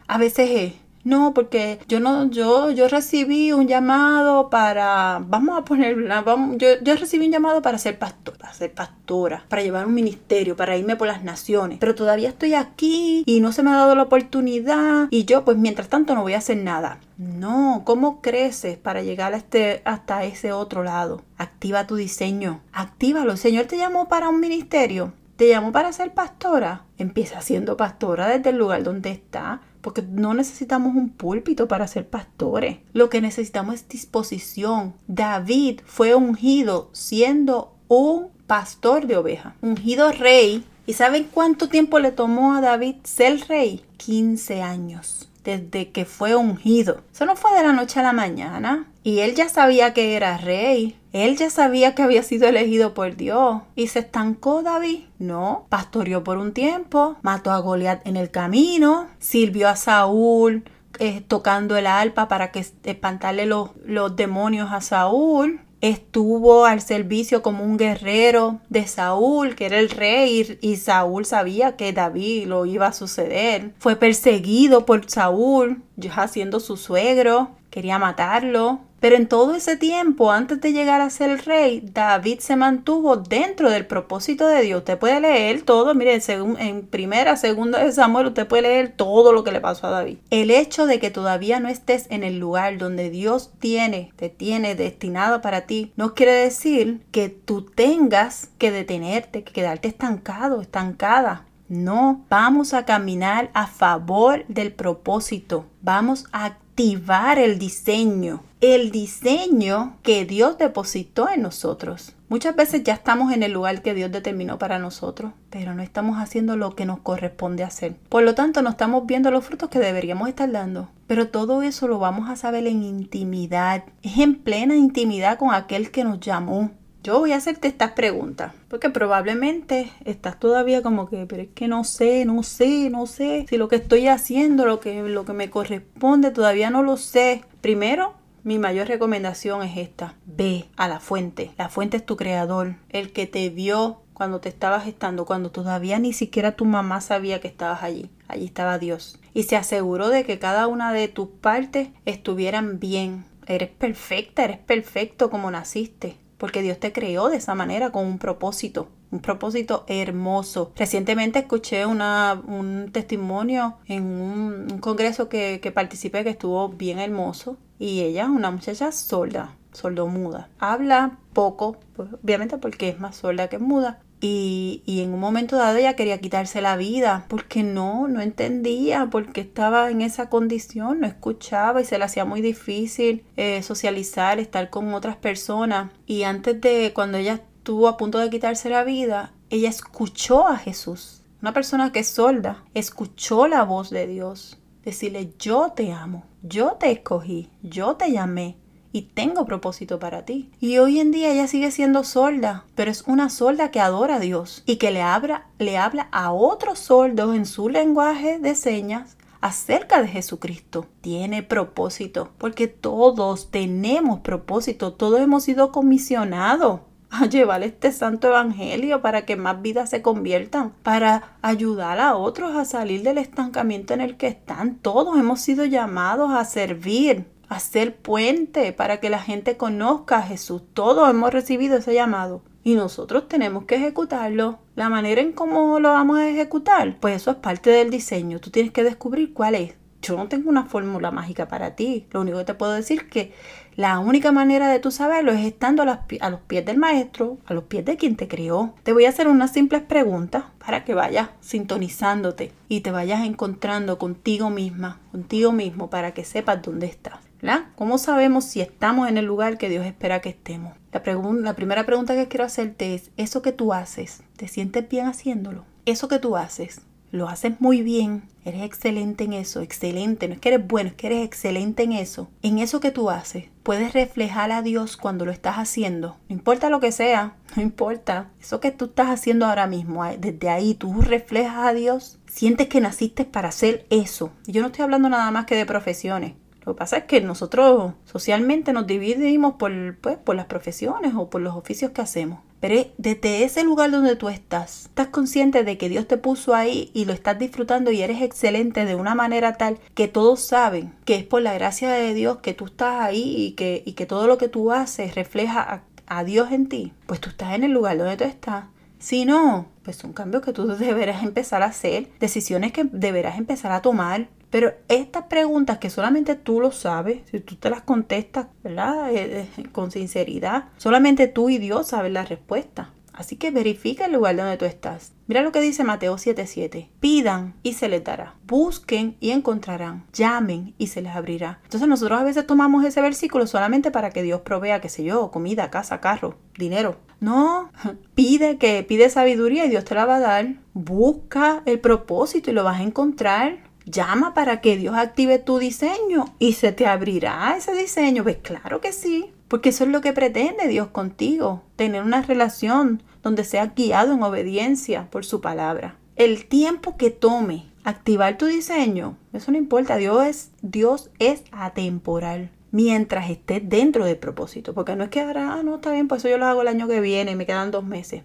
a 0.07 0.17
veces 0.19 0.49
es 0.51 0.73
no, 1.03 1.33
porque 1.33 1.79
yo 1.87 1.99
no, 1.99 2.29
yo, 2.29 2.71
yo 2.71 2.87
recibí 2.87 3.51
un 3.51 3.67
llamado 3.67 4.49
para, 4.49 5.23
vamos 5.25 5.57
a 5.57 5.63
poner, 5.63 5.95
vamos, 6.23 6.57
yo, 6.57 6.67
yo 6.81 6.95
recibí 6.95 7.25
un 7.25 7.31
llamado 7.31 7.61
para 7.61 7.77
ser 7.77 7.97
pastor, 7.97 8.37
para 8.37 8.53
ser 8.53 8.73
pastora, 8.73 9.43
para 9.47 9.61
llevar 9.61 9.87
un 9.87 9.93
ministerio, 9.93 10.55
para 10.55 10.77
irme 10.77 10.95
por 10.95 11.07
las 11.07 11.23
naciones. 11.23 11.77
Pero 11.79 11.95
todavía 11.95 12.29
estoy 12.29 12.53
aquí 12.53 13.23
y 13.25 13.39
no 13.39 13.51
se 13.53 13.63
me 13.63 13.71
ha 13.71 13.77
dado 13.77 13.95
la 13.95 14.03
oportunidad 14.03 15.07
y 15.09 15.25
yo, 15.25 15.45
pues 15.45 15.57
mientras 15.57 15.87
tanto 15.87 16.15
no 16.15 16.21
voy 16.21 16.33
a 16.33 16.39
hacer 16.39 16.57
nada. 16.57 16.99
No, 17.17 17.83
¿cómo 17.85 18.21
creces 18.21 18.77
para 18.77 19.01
llegar 19.01 19.33
a 19.33 19.37
este, 19.37 19.81
hasta 19.85 20.23
ese 20.25 20.51
otro 20.51 20.83
lado? 20.83 21.21
Activa 21.37 21.87
tu 21.87 21.95
diseño, 21.95 22.61
actívalo. 22.71 23.31
El 23.31 23.37
Señor 23.37 23.65
te 23.65 23.77
llamó 23.77 24.07
para 24.07 24.29
un 24.29 24.39
ministerio, 24.39 25.13
te 25.35 25.47
llamó 25.47 25.71
para 25.71 25.93
ser 25.93 26.13
pastora. 26.13 26.83
Empieza 26.97 27.41
siendo 27.41 27.77
pastora 27.77 28.27
desde 28.27 28.49
el 28.49 28.57
lugar 28.57 28.83
donde 28.83 29.11
está 29.11 29.61
porque 29.81 30.01
no 30.01 30.33
necesitamos 30.33 30.95
un 30.95 31.09
púlpito 31.09 31.67
para 31.67 31.87
ser 31.87 32.07
pastores. 32.07 32.79
Lo 32.93 33.09
que 33.09 33.21
necesitamos 33.21 33.75
es 33.75 33.87
disposición. 33.87 34.93
David 35.07 35.81
fue 35.85 36.15
ungido 36.15 36.89
siendo 36.93 37.75
un 37.87 38.29
pastor 38.47 39.07
de 39.07 39.17
ovejas, 39.17 39.53
ungido 39.61 40.11
rey. 40.11 40.63
¿Y 40.85 40.93
saben 40.93 41.27
cuánto 41.31 41.69
tiempo 41.69 41.99
le 41.99 42.11
tomó 42.11 42.53
a 42.55 42.61
David 42.61 42.95
ser 43.03 43.47
rey? 43.47 43.85
15 43.97 44.63
años 44.63 45.28
desde 45.49 45.89
que 45.89 46.05
fue 46.05 46.35
ungido. 46.35 47.01
Eso 47.11 47.25
no 47.25 47.35
fue 47.35 47.51
de 47.53 47.63
la 47.63 47.73
noche 47.73 47.99
a 47.99 48.03
la 48.03 48.13
mañana. 48.13 48.85
Y 49.03 49.19
él 49.19 49.33
ya 49.33 49.49
sabía 49.49 49.93
que 49.93 50.15
era 50.15 50.37
rey. 50.37 50.95
Él 51.11 51.37
ya 51.37 51.49
sabía 51.49 51.95
que 51.95 52.03
había 52.03 52.21
sido 52.21 52.47
elegido 52.47 52.93
por 52.93 53.15
Dios. 53.15 53.61
¿Y 53.75 53.87
se 53.87 53.99
estancó 53.99 54.61
David? 54.61 55.05
No. 55.17 55.65
Pastoreó 55.69 56.23
por 56.23 56.37
un 56.37 56.53
tiempo. 56.53 57.15
Mató 57.23 57.51
a 57.51 57.59
Goliat 57.59 58.05
en 58.05 58.17
el 58.17 58.29
camino. 58.29 59.07
Sirvió 59.17 59.69
a 59.69 59.75
Saúl 59.75 60.63
eh, 60.99 61.21
tocando 61.27 61.77
el 61.77 61.87
alpa 61.87 62.27
para 62.27 62.51
que 62.51 62.65
espantarle 62.83 63.45
los 63.45 64.15
demonios 64.15 64.71
a 64.71 64.81
Saúl 64.81 65.61
estuvo 65.81 66.65
al 66.65 66.81
servicio 66.81 67.41
como 67.41 67.63
un 67.63 67.77
guerrero 67.77 68.59
de 68.69 68.85
Saúl, 68.87 69.55
que 69.55 69.65
era 69.65 69.79
el 69.79 69.89
rey, 69.89 70.57
y 70.61 70.75
Saúl 70.75 71.25
sabía 71.25 71.75
que 71.75 71.93
David 71.93 72.47
lo 72.47 72.65
iba 72.65 72.87
a 72.87 72.93
suceder. 72.93 73.73
Fue 73.79 73.95
perseguido 73.95 74.85
por 74.85 75.09
Saúl, 75.09 75.81
ya 75.95 76.27
siendo 76.27 76.59
su 76.59 76.77
suegro, 76.77 77.51
quería 77.69 77.99
matarlo. 77.99 78.81
Pero 78.99 79.15
en 79.15 79.27
todo 79.27 79.55
ese 79.55 79.77
tiempo, 79.77 80.31
antes 80.31 80.59
de 80.61 80.73
llegar 80.73 81.01
a 81.01 81.09
ser 81.09 81.45
rey, 81.45 81.81
David 81.93 82.39
se 82.39 82.55
mantuvo 82.55 83.17
dentro 83.17 83.69
del 83.69 83.85
propósito 83.85 84.47
de 84.47 84.61
Dios. 84.61 84.79
Usted 84.79 84.97
puede 84.97 85.19
leer 85.21 85.61
todo, 85.61 85.95
mire, 85.95 86.19
en 86.27 86.87
primera, 86.87 87.35
segunda 87.35 87.83
de 87.83 87.91
Samuel, 87.91 88.27
usted 88.27 88.47
puede 88.47 88.63
leer 88.63 88.93
todo 88.95 89.33
lo 89.33 89.43
que 89.43 89.51
le 89.51 89.61
pasó 89.61 89.87
a 89.87 89.91
David. 89.91 90.17
El 90.29 90.51
hecho 90.51 90.85
de 90.85 90.99
que 90.99 91.11
todavía 91.11 91.59
no 91.59 91.69
estés 91.69 92.07
en 92.09 92.23
el 92.23 92.39
lugar 92.39 92.77
donde 92.77 93.09
Dios 93.09 93.51
tiene, 93.59 94.11
te 94.15 94.29
tiene 94.29 94.75
destinado 94.75 95.41
para 95.41 95.61
ti, 95.61 95.93
no 95.95 96.13
quiere 96.13 96.33
decir 96.33 97.01
que 97.11 97.29
tú 97.29 97.63
tengas 97.63 98.49
que 98.57 98.71
detenerte, 98.71 99.43
que 99.43 99.53
quedarte 99.53 99.87
estancado, 99.87 100.61
estancada. 100.61 101.45
No, 101.67 102.25
vamos 102.29 102.73
a 102.73 102.83
caminar 102.83 103.51
a 103.53 103.67
favor 103.67 104.43
del 104.47 104.73
propósito. 104.73 105.67
Vamos 105.81 106.25
a 106.31 106.57
activar 106.79 107.39
el 107.39 107.59
diseño, 107.59 108.41
el 108.61 108.89
diseño 108.89 109.97
que 110.01 110.23
Dios 110.23 110.57
depositó 110.57 111.27
en 111.27 111.41
nosotros. 111.41 112.15
Muchas 112.29 112.55
veces 112.55 112.83
ya 112.83 112.93
estamos 112.93 113.33
en 113.33 113.43
el 113.43 113.51
lugar 113.51 113.81
que 113.81 113.93
Dios 113.93 114.13
determinó 114.13 114.57
para 114.57 114.79
nosotros, 114.79 115.33
pero 115.49 115.75
no 115.75 115.83
estamos 115.83 116.19
haciendo 116.19 116.55
lo 116.55 116.75
que 116.75 116.85
nos 116.85 117.01
corresponde 117.01 117.65
hacer. 117.65 117.97
Por 118.07 118.23
lo 118.23 118.33
tanto, 118.33 118.61
no 118.61 118.69
estamos 118.69 119.05
viendo 119.05 119.29
los 119.29 119.43
frutos 119.43 119.67
que 119.67 119.79
deberíamos 119.79 120.29
estar 120.29 120.49
dando. 120.49 120.87
Pero 121.05 121.27
todo 121.27 121.63
eso 121.63 121.85
lo 121.89 121.99
vamos 121.99 122.29
a 122.29 122.37
saber 122.37 122.65
en 122.65 122.81
intimidad. 122.81 123.83
Es 124.01 124.17
en 124.17 124.35
plena 124.35 124.77
intimidad 124.77 125.37
con 125.37 125.53
aquel 125.53 125.91
que 125.91 126.05
nos 126.05 126.21
llamó. 126.21 126.71
Yo 127.09 127.17
voy 127.17 127.31
a 127.31 127.37
hacerte 127.37 127.67
estas 127.67 127.93
preguntas, 127.93 128.53
porque 128.67 128.91
probablemente 128.91 129.91
estás 130.05 130.39
todavía 130.39 130.83
como 130.83 131.09
que, 131.09 131.25
pero 131.25 131.41
es 131.41 131.49
que 131.55 131.67
no 131.67 131.83
sé, 131.83 132.23
no 132.23 132.43
sé, 132.43 132.91
no 132.91 133.07
sé 133.07 133.47
si 133.49 133.57
lo 133.57 133.67
que 133.67 133.77
estoy 133.77 134.07
haciendo, 134.07 134.67
lo 134.67 134.79
que, 134.79 135.01
lo 135.01 135.25
que 135.25 135.33
me 135.33 135.49
corresponde, 135.49 136.29
todavía 136.29 136.69
no 136.69 136.83
lo 136.83 136.97
sé. 136.97 137.43
Primero, 137.61 138.13
mi 138.43 138.59
mayor 138.59 138.87
recomendación 138.87 139.63
es 139.63 139.75
esta, 139.77 140.13
ve 140.27 140.65
a 140.75 140.87
la 140.87 140.99
fuente. 140.99 141.49
La 141.57 141.67
fuente 141.67 141.97
es 141.97 142.05
tu 142.05 142.15
creador, 142.15 142.75
el 142.89 143.11
que 143.11 143.25
te 143.25 143.49
vio 143.49 144.01
cuando 144.13 144.39
te 144.39 144.49
estabas 144.49 144.83
gestando, 144.83 145.25
cuando 145.25 145.49
todavía 145.49 145.97
ni 145.97 146.13
siquiera 146.13 146.51
tu 146.51 146.65
mamá 146.65 147.01
sabía 147.01 147.41
que 147.41 147.47
estabas 147.47 147.81
allí. 147.81 148.11
Allí 148.27 148.45
estaba 148.45 148.77
Dios. 148.77 149.19
Y 149.33 149.45
se 149.45 149.55
aseguró 149.55 150.09
de 150.09 150.25
que 150.25 150.37
cada 150.37 150.67
una 150.67 150.93
de 150.93 151.07
tus 151.07 151.27
partes 151.27 151.89
estuvieran 152.05 152.79
bien. 152.79 153.25
Eres 153.47 153.69
perfecta, 153.69 154.43
eres 154.43 154.59
perfecto 154.59 155.31
como 155.31 155.49
naciste 155.49 156.17
porque 156.39 156.63
Dios 156.63 156.79
te 156.79 156.91
creó 156.91 157.29
de 157.29 157.37
esa 157.37 157.53
manera 157.53 157.91
con 157.91 158.05
un 158.07 158.17
propósito, 158.17 158.87
un 159.11 159.19
propósito 159.19 159.83
hermoso. 159.87 160.71
Recientemente 160.75 161.39
escuché 161.39 161.85
una, 161.85 162.41
un 162.47 162.89
testimonio 162.91 163.77
en 163.85 164.03
un, 164.05 164.79
congreso 164.79 165.29
que, 165.29 165.59
que, 165.61 165.71
participé 165.71 166.23
que 166.23 166.31
estuvo 166.31 166.69
bien 166.69 166.97
hermoso 166.97 167.57
y 167.77 168.01
ella, 168.01 168.27
una 168.27 168.49
muchacha 168.49 168.91
sorda, 168.91 169.55
sordomuda, 169.73 170.49
habla 170.59 171.19
poco, 171.33 171.77
pues, 171.95 172.09
obviamente 172.23 172.57
porque 172.57 172.89
es 172.89 172.99
más 172.99 173.17
sorda 173.17 173.49
que 173.49 173.59
muda, 173.59 173.99
y, 174.21 174.83
y, 174.85 175.01
en 175.01 175.13
un 175.13 175.19
momento 175.19 175.55
dado 175.55 175.77
ella 175.77 175.95
quería 175.95 176.19
quitarse 176.19 176.61
la 176.61 176.75
vida 176.75 177.25
porque 177.29 177.63
no, 177.63 178.07
no 178.09 178.19
entendía, 178.19 179.07
porque 179.09 179.41
estaba 179.41 179.89
en 179.89 180.01
esa 180.01 180.29
condición, 180.29 180.99
no 180.99 181.07
escuchaba 181.07 181.81
y 181.81 181.85
se 181.85 181.97
le 181.97 182.03
hacía 182.03 182.25
muy 182.25 182.41
difícil 182.41 183.23
eh, 183.37 183.63
socializar, 183.63 184.39
estar 184.39 184.69
con 184.69 184.93
otras 184.93 185.15
personas. 185.15 185.91
Y 186.05 186.23
antes 186.23 186.59
de 186.59 186.91
cuando 186.93 187.17
ella 187.17 187.35
estuvo 187.35 187.87
a 187.87 187.97
punto 187.97 188.17
de 188.19 188.29
quitarse 188.29 188.69
la 188.69 188.83
vida, 188.83 189.31
ella 189.49 189.69
escuchó 189.69 190.47
a 190.47 190.57
Jesús. 190.57 191.21
Una 191.41 191.53
persona 191.53 191.91
que 191.93 191.99
es 191.99 192.09
sorda, 192.09 192.65
escuchó 192.73 193.47
la 193.47 193.63
voz 193.63 193.89
de 193.89 194.05
Dios. 194.05 194.59
Decirle, 194.83 195.33
yo 195.39 195.71
te 195.73 195.93
amo, 195.93 196.25
yo 196.41 196.73
te 196.73 196.91
escogí, 196.91 197.49
yo 197.61 197.95
te 197.95 198.11
llamé, 198.11 198.57
y 198.91 199.03
tengo 199.03 199.45
propósito 199.45 199.99
para 199.99 200.25
ti. 200.25 200.49
Y 200.59 200.77
hoy 200.77 200.99
en 200.99 201.11
día 201.11 201.31
ella 201.31 201.47
sigue 201.47 201.71
siendo 201.71 202.03
sorda, 202.03 202.65
pero 202.75 202.91
es 202.91 203.03
una 203.07 203.29
sorda 203.29 203.71
que 203.71 203.79
adora 203.79 204.15
a 204.15 204.19
Dios 204.19 204.63
y 204.65 204.77
que 204.77 204.91
le 204.91 205.01
habla, 205.01 205.45
le 205.59 205.77
habla 205.77 206.09
a 206.11 206.31
otros 206.31 206.79
sordos 206.79 207.35
en 207.35 207.45
su 207.45 207.69
lenguaje 207.69 208.39
de 208.39 208.55
señas 208.55 209.17
acerca 209.41 210.01
de 210.01 210.07
Jesucristo. 210.07 210.85
Tiene 211.01 211.43
propósito, 211.43 212.31
porque 212.37 212.67
todos 212.67 213.51
tenemos 213.51 214.19
propósito, 214.19 214.93
todos 214.93 215.19
hemos 215.21 215.43
sido 215.43 215.71
comisionados 215.71 216.81
a 217.11 217.25
llevar 217.25 217.63
este 217.63 217.91
santo 217.91 218.27
evangelio 218.27 219.01
para 219.01 219.25
que 219.25 219.35
más 219.35 219.61
vidas 219.61 219.89
se 219.89 220.01
conviertan, 220.01 220.73
para 220.83 221.37
ayudar 221.41 221.99
a 221.99 222.15
otros 222.15 222.55
a 222.55 222.65
salir 222.65 223.01
del 223.01 223.17
estancamiento 223.17 223.93
en 223.93 224.01
el 224.01 224.17
que 224.17 224.27
están. 224.27 224.75
Todos 224.75 225.17
hemos 225.17 225.41
sido 225.41 225.65
llamados 225.65 226.31
a 226.31 226.45
servir, 226.45 227.25
hacer 227.49 227.95
puente 227.97 228.71
para 228.71 228.99
que 228.99 229.09
la 229.09 229.19
gente 229.19 229.57
conozca 229.57 230.19
a 230.19 230.23
Jesús. 230.23 230.61
Todos 230.73 231.09
hemos 231.09 231.33
recibido 231.33 231.77
ese 231.77 231.93
llamado 231.93 232.43
y 232.63 232.75
nosotros 232.75 233.27
tenemos 233.27 233.65
que 233.65 233.75
ejecutarlo. 233.75 234.59
La 234.75 234.89
manera 234.89 235.21
en 235.21 235.33
cómo 235.33 235.79
lo 235.79 235.89
vamos 235.89 236.19
a 236.19 236.29
ejecutar, 236.29 236.97
pues 236.99 237.17
eso 237.17 237.31
es 237.31 237.37
parte 237.37 237.71
del 237.71 237.89
diseño. 237.89 238.39
Tú 238.39 238.51
tienes 238.51 238.71
que 238.71 238.83
descubrir 238.83 239.33
cuál 239.33 239.55
es. 239.55 239.73
Yo 240.01 240.15
no 240.15 240.29
tengo 240.29 240.49
una 240.49 240.63
fórmula 240.63 241.11
mágica 241.11 241.49
para 241.49 241.75
ti. 241.75 242.07
Lo 242.11 242.21
único 242.21 242.37
que 242.37 242.45
te 242.45 242.53
puedo 242.53 242.71
decir 242.71 242.99
es 242.99 243.03
que 243.05 243.33
la 243.75 243.99
única 243.99 244.31
manera 244.31 244.69
de 244.69 244.79
tú 244.79 244.91
saberlo 244.91 245.31
es 245.33 245.45
estando 245.45 245.83
a, 245.83 246.29
los 246.29 246.39
pies 246.41 246.65
del 246.65 246.77
maestro, 246.77 247.37
a 247.45 247.53
los 247.53 247.65
pies 247.65 247.83
de 247.83 247.97
quien 247.97 248.15
te 248.15 248.27
crió. 248.27 248.75
Te 248.83 248.93
voy 248.93 249.05
a 249.05 249.09
hacer 249.09 249.27
unas 249.27 249.51
simples 249.51 249.81
preguntas 249.81 250.45
para 250.65 250.85
que 250.85 250.93
vayas 250.93 251.29
sintonizándote 251.41 252.53
y 252.69 252.81
te 252.81 252.91
vayas 252.91 253.25
encontrando 253.25 253.97
contigo 253.97 254.49
misma, 254.49 254.99
contigo 255.11 255.51
mismo, 255.51 255.89
para 255.89 256.13
que 256.13 256.23
sepas 256.23 256.61
dónde 256.61 256.87
estás. 256.87 257.28
¿Cómo 257.75 257.97
sabemos 257.97 258.43
si 258.43 258.59
estamos 258.59 259.07
en 259.07 259.17
el 259.17 259.25
lugar 259.25 259.57
que 259.57 259.69
Dios 259.69 259.85
espera 259.85 260.19
que 260.19 260.29
estemos? 260.29 260.73
La, 260.91 261.01
la 261.03 261.55
primera 261.55 261.85
pregunta 261.85 262.13
que 262.13 262.27
quiero 262.27 262.43
hacerte 262.43 262.95
es, 262.95 263.11
¿eso 263.15 263.41
que 263.41 263.53
tú 263.53 263.73
haces, 263.73 264.23
te 264.35 264.47
sientes 264.47 264.87
bien 264.89 265.07
haciéndolo? 265.07 265.63
Eso 265.85 266.09
que 266.09 266.19
tú 266.19 266.35
haces, 266.35 266.81
lo 267.11 267.29
haces 267.29 267.59
muy 267.59 267.81
bien, 267.81 268.23
eres 268.45 268.63
excelente 268.63 269.23
en 269.23 269.33
eso, 269.33 269.61
excelente, 269.61 270.27
no 270.27 270.33
es 270.33 270.39
que 270.39 270.49
eres 270.49 270.67
bueno, 270.67 270.89
es 270.89 270.95
que 270.95 271.07
eres 271.07 271.25
excelente 271.25 271.83
en 271.83 271.93
eso. 271.93 272.29
En 272.41 272.59
eso 272.59 272.79
que 272.79 272.91
tú 272.91 273.09
haces, 273.09 273.45
puedes 273.63 273.93
reflejar 273.93 274.51
a 274.51 274.61
Dios 274.61 274.97
cuando 274.97 275.25
lo 275.25 275.31
estás 275.31 275.55
haciendo, 275.55 276.17
no 276.27 276.35
importa 276.35 276.69
lo 276.69 276.79
que 276.79 276.91
sea, 276.91 277.35
no 277.55 277.61
importa, 277.61 278.29
eso 278.39 278.59
que 278.59 278.71
tú 278.71 278.85
estás 278.85 279.07
haciendo 279.07 279.45
ahora 279.45 279.65
mismo, 279.65 280.03
desde 280.19 280.49
ahí 280.49 280.75
tú 280.75 281.01
reflejas 281.01 281.67
a 281.67 281.73
Dios, 281.73 282.19
sientes 282.27 282.67
que 282.67 282.81
naciste 282.81 283.25
para 283.25 283.49
hacer 283.49 283.85
eso. 283.89 284.31
Y 284.45 284.51
yo 284.51 284.61
no 284.61 284.67
estoy 284.67 284.83
hablando 284.83 285.09
nada 285.09 285.31
más 285.31 285.45
que 285.45 285.55
de 285.55 285.65
profesiones, 285.65 286.33
lo 286.69 286.75
que 286.75 286.79
pasa 286.79 286.97
es 286.97 287.03
que 287.05 287.19
nosotros 287.19 287.93
socialmente 288.05 288.73
nos 288.73 288.85
dividimos 288.85 289.55
por, 289.55 289.97
pues, 289.97 290.17
por 290.17 290.35
las 290.35 290.45
profesiones 290.45 291.13
o 291.15 291.27
por 291.27 291.41
los 291.41 291.55
oficios 291.55 291.91
que 291.91 292.01
hacemos. 292.01 292.41
Pero 292.59 292.85
desde 292.97 293.43
ese 293.43 293.63
lugar 293.63 293.89
donde 293.89 294.15
tú 294.15 294.29
estás, 294.29 294.85
estás 294.85 295.07
consciente 295.07 295.63
de 295.63 295.79
que 295.79 295.89
Dios 295.89 296.07
te 296.07 296.17
puso 296.17 296.53
ahí 296.53 296.91
y 296.93 297.05
lo 297.05 297.13
estás 297.13 297.39
disfrutando 297.39 297.89
y 297.89 298.03
eres 298.03 298.21
excelente 298.21 298.85
de 298.85 298.93
una 298.93 299.15
manera 299.15 299.53
tal 299.53 299.79
que 299.95 300.07
todos 300.07 300.41
saben 300.41 300.93
que 301.05 301.15
es 301.15 301.23
por 301.23 301.41
la 301.41 301.55
gracia 301.55 301.89
de 301.89 302.13
Dios 302.13 302.37
que 302.37 302.53
tú 302.53 302.65
estás 302.65 303.01
ahí 303.01 303.35
y 303.35 303.51
que, 303.53 303.81
y 303.83 303.93
que 303.93 304.05
todo 304.05 304.27
lo 304.27 304.37
que 304.37 304.49
tú 304.49 304.71
haces 304.71 305.15
refleja 305.15 305.61
a, 305.61 305.81
a 306.05 306.23
Dios 306.23 306.51
en 306.51 306.69
ti. 306.69 306.93
Pues 307.07 307.19
tú 307.19 307.29
estás 307.29 307.55
en 307.55 307.63
el 307.63 307.71
lugar 307.71 307.97
donde 307.97 308.17
tú 308.17 308.25
estás. 308.25 308.65
Si 308.99 309.25
no, 309.25 309.65
pues 309.81 309.95
son 309.95 310.13
cambios 310.13 310.43
que 310.43 310.53
tú 310.53 310.67
deberás 310.77 311.23
empezar 311.23 311.63
a 311.63 311.67
hacer, 311.67 312.09
decisiones 312.19 312.73
que 312.73 312.83
deberás 312.83 313.39
empezar 313.39 313.71
a 313.71 313.81
tomar 313.81 314.27
pero 314.49 314.73
estas 314.87 315.23
preguntas 315.23 315.77
que 315.77 315.89
solamente 315.89 316.35
tú 316.35 316.59
lo 316.59 316.71
sabes, 316.71 317.21
si 317.29 317.39
tú 317.39 317.55
te 317.55 317.69
las 317.69 317.81
contestas, 317.81 318.47
¿verdad? 318.63 319.11
Eh, 319.11 319.47
eh, 319.57 319.63
con 319.71 319.91
sinceridad, 319.91 320.69
solamente 320.77 321.27
tú 321.27 321.49
y 321.49 321.57
Dios 321.57 321.87
saben 321.87 322.13
la 322.13 322.25
respuesta. 322.25 322.91
Así 323.19 323.35
que 323.35 323.51
verifica 323.51 324.05
el 324.05 324.13
lugar 324.13 324.37
donde 324.37 324.55
tú 324.55 324.63
estás. 324.63 325.11
Mira 325.27 325.41
lo 325.41 325.51
que 325.51 325.59
dice 325.59 325.83
Mateo 325.83 326.17
7:7. 326.17 326.89
Pidan 327.01 327.53
y 327.63 327.73
se 327.73 327.89
les 327.89 328.01
dará. 328.01 328.35
Busquen 328.47 329.17
y 329.19 329.31
encontrarán. 329.31 330.05
Llamen 330.13 330.73
y 330.77 330.87
se 330.87 331.01
les 331.01 331.13
abrirá. 331.13 331.59
Entonces 331.65 331.89
nosotros 331.89 332.17
a 332.17 332.23
veces 332.23 332.47
tomamos 332.47 332.85
ese 332.85 333.01
versículo 333.01 333.45
solamente 333.45 333.91
para 333.91 334.11
que 334.11 334.23
Dios 334.23 334.39
provea, 334.39 334.79
qué 334.79 334.87
sé 334.87 335.03
yo, 335.03 335.31
comida, 335.31 335.69
casa, 335.69 335.99
carro, 335.99 336.37
dinero. 336.57 336.95
No, 337.19 337.69
pide 338.15 338.57
que 338.57 338.83
pide 338.83 339.09
sabiduría 339.09 339.65
y 339.65 339.69
Dios 339.69 339.83
te 339.83 339.95
la 339.95 340.05
va 340.05 340.15
a 340.15 340.21
dar. 340.21 340.55
Busca 340.73 341.61
el 341.65 341.81
propósito 341.81 342.51
y 342.51 342.53
lo 342.53 342.63
vas 342.63 342.79
a 342.79 342.83
encontrar. 342.83 343.68
Llama 343.91 344.35
para 344.35 344.61
que 344.61 344.77
Dios 344.77 344.95
active 344.95 345.39
tu 345.39 345.57
diseño 345.57 346.25
y 346.37 346.53
se 346.53 346.71
te 346.71 346.85
abrirá 346.85 347.55
ese 347.57 347.73
diseño. 347.73 348.21
Pues 348.21 348.37
claro 348.37 348.81
que 348.81 348.91
sí, 348.93 349.31
porque 349.47 349.69
eso 349.69 349.83
es 349.83 349.89
lo 349.89 350.01
que 350.01 350.13
pretende 350.13 350.67
Dios 350.67 350.89
contigo, 350.89 351.63
tener 351.75 352.03
una 352.03 352.21
relación 352.21 353.01
donde 353.23 353.43
seas 353.43 353.73
guiado 353.73 354.13
en 354.13 354.21
obediencia 354.21 355.09
por 355.09 355.25
su 355.25 355.41
palabra. 355.41 355.97
El 356.15 356.45
tiempo 356.45 356.97
que 356.97 357.09
tome 357.09 357.65
activar 357.83 358.37
tu 358.37 358.45
diseño, 358.45 359.17
eso 359.33 359.51
no 359.51 359.57
importa, 359.57 359.97
Dios 359.97 360.23
es, 360.23 360.51
Dios 360.61 361.09
es 361.17 361.43
atemporal 361.51 362.51
mientras 362.69 363.31
estés 363.31 363.67
dentro 363.67 364.05
del 364.05 364.17
propósito, 364.17 364.75
porque 364.75 364.95
no 364.95 365.05
es 365.05 365.09
que 365.09 365.21
ahora, 365.21 365.53
ah, 365.53 365.63
no, 365.63 365.75
está 365.75 365.91
bien, 365.91 366.07
pues 366.07 366.21
eso 366.21 366.29
yo 366.29 366.37
lo 366.37 366.45
hago 366.45 366.61
el 366.61 366.67
año 366.67 366.87
que 366.87 367.01
viene 367.01 367.31
y 367.31 367.35
me 367.35 367.47
quedan 367.47 367.71
dos 367.71 367.83
meses. 367.83 368.21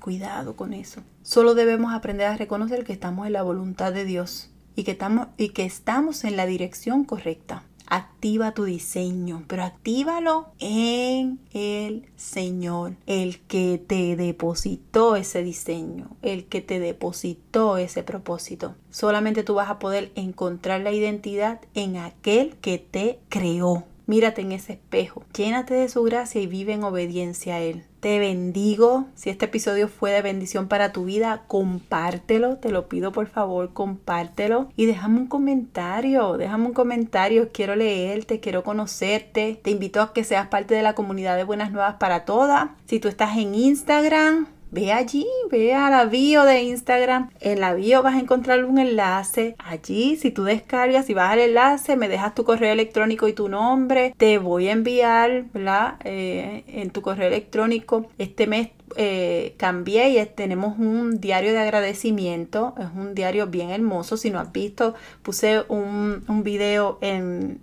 Cuidado 0.00 0.56
con 0.56 0.72
eso. 0.72 1.02
Solo 1.20 1.54
debemos 1.54 1.92
aprender 1.92 2.28
a 2.28 2.36
reconocer 2.36 2.84
que 2.84 2.94
estamos 2.94 3.26
en 3.26 3.34
la 3.34 3.42
voluntad 3.42 3.92
de 3.92 4.06
Dios 4.06 4.51
y 4.76 4.84
que 4.84 4.92
estamos, 4.92 5.28
y 5.36 5.50
que 5.50 5.64
estamos 5.64 6.24
en 6.24 6.36
la 6.36 6.46
dirección 6.46 7.04
correcta. 7.04 7.64
activa 7.92 8.52
tu 8.52 8.64
diseño, 8.64 9.44
pero 9.48 9.64
actívalo 9.64 10.46
en 10.58 11.38
el 11.52 12.06
Señor, 12.16 12.94
el 13.06 13.40
que 13.40 13.82
te 13.86 14.16
depositó 14.16 15.14
ese 15.14 15.42
diseño, 15.42 16.16
el 16.22 16.46
que 16.46 16.62
te 16.62 16.80
depositó 16.80 17.76
ese 17.76 18.02
propósito. 18.02 18.76
Solamente 18.90 19.42
tú 19.42 19.54
vas 19.54 19.68
a 19.68 19.78
poder 19.78 20.10
encontrar 20.14 20.80
la 20.80 20.92
identidad 20.92 21.60
en 21.74 21.98
aquel 21.98 22.56
que 22.62 22.78
te 22.78 23.18
creó. 23.28 23.84
Mírate 24.06 24.40
en 24.42 24.52
ese 24.52 24.74
espejo, 24.74 25.24
llénate 25.36 25.74
de 25.74 25.88
su 25.88 26.02
gracia 26.02 26.40
y 26.40 26.46
vive 26.46 26.72
en 26.72 26.84
obediencia 26.84 27.56
a 27.56 27.60
Él. 27.60 27.84
Te 28.02 28.18
bendigo. 28.18 29.06
Si 29.14 29.30
este 29.30 29.44
episodio 29.44 29.86
fue 29.86 30.10
de 30.10 30.22
bendición 30.22 30.66
para 30.66 30.92
tu 30.92 31.04
vida, 31.04 31.44
compártelo. 31.46 32.56
Te 32.56 32.72
lo 32.72 32.88
pido 32.88 33.12
por 33.12 33.28
favor, 33.28 33.72
compártelo. 33.72 34.70
Y 34.74 34.86
déjame 34.86 35.20
un 35.20 35.28
comentario. 35.28 36.36
Déjame 36.36 36.66
un 36.66 36.72
comentario. 36.72 37.50
Quiero 37.52 37.76
leerte, 37.76 38.40
quiero 38.40 38.64
conocerte. 38.64 39.60
Te 39.62 39.70
invito 39.70 40.00
a 40.00 40.12
que 40.12 40.24
seas 40.24 40.48
parte 40.48 40.74
de 40.74 40.82
la 40.82 40.96
comunidad 40.96 41.36
de 41.36 41.44
Buenas 41.44 41.70
Nuevas 41.70 41.94
para 42.00 42.24
Todas. 42.24 42.70
Si 42.86 42.98
tú 42.98 43.06
estás 43.06 43.36
en 43.36 43.54
Instagram, 43.54 44.48
Ve 44.72 44.90
allí, 44.90 45.26
ve 45.50 45.74
a 45.74 45.90
la 45.90 46.06
bio 46.06 46.44
de 46.44 46.62
Instagram. 46.62 47.28
En 47.40 47.60
la 47.60 47.74
bio 47.74 48.02
vas 48.02 48.14
a 48.14 48.20
encontrar 48.20 48.64
un 48.64 48.78
enlace. 48.78 49.54
Allí, 49.58 50.16
si 50.16 50.30
tú 50.30 50.44
descargas 50.44 51.10
y 51.10 51.14
vas 51.14 51.30
al 51.30 51.40
enlace, 51.40 51.94
me 51.94 52.08
dejas 52.08 52.34
tu 52.34 52.44
correo 52.44 52.72
electrónico 52.72 53.28
y 53.28 53.34
tu 53.34 53.50
nombre. 53.50 54.14
Te 54.16 54.38
voy 54.38 54.68
a 54.68 54.72
enviar, 54.72 55.44
¿verdad? 55.52 55.96
Eh, 56.04 56.64
en 56.68 56.88
tu 56.88 57.02
correo 57.02 57.28
electrónico. 57.28 58.06
Este 58.16 58.46
mes 58.46 58.70
eh, 58.96 59.54
cambié 59.56 60.10
y 60.10 60.26
tenemos 60.26 60.78
un 60.78 61.20
diario 61.20 61.52
de 61.52 61.58
agradecimiento. 61.58 62.74
Es 62.78 62.88
un 62.94 63.14
diario 63.14 63.46
bien 63.46 63.70
hermoso. 63.70 64.16
Si 64.16 64.30
no 64.30 64.38
has 64.38 64.52
visto, 64.52 64.94
puse 65.22 65.64
un, 65.68 66.24
un 66.28 66.42
video 66.42 66.98
en 67.00 67.60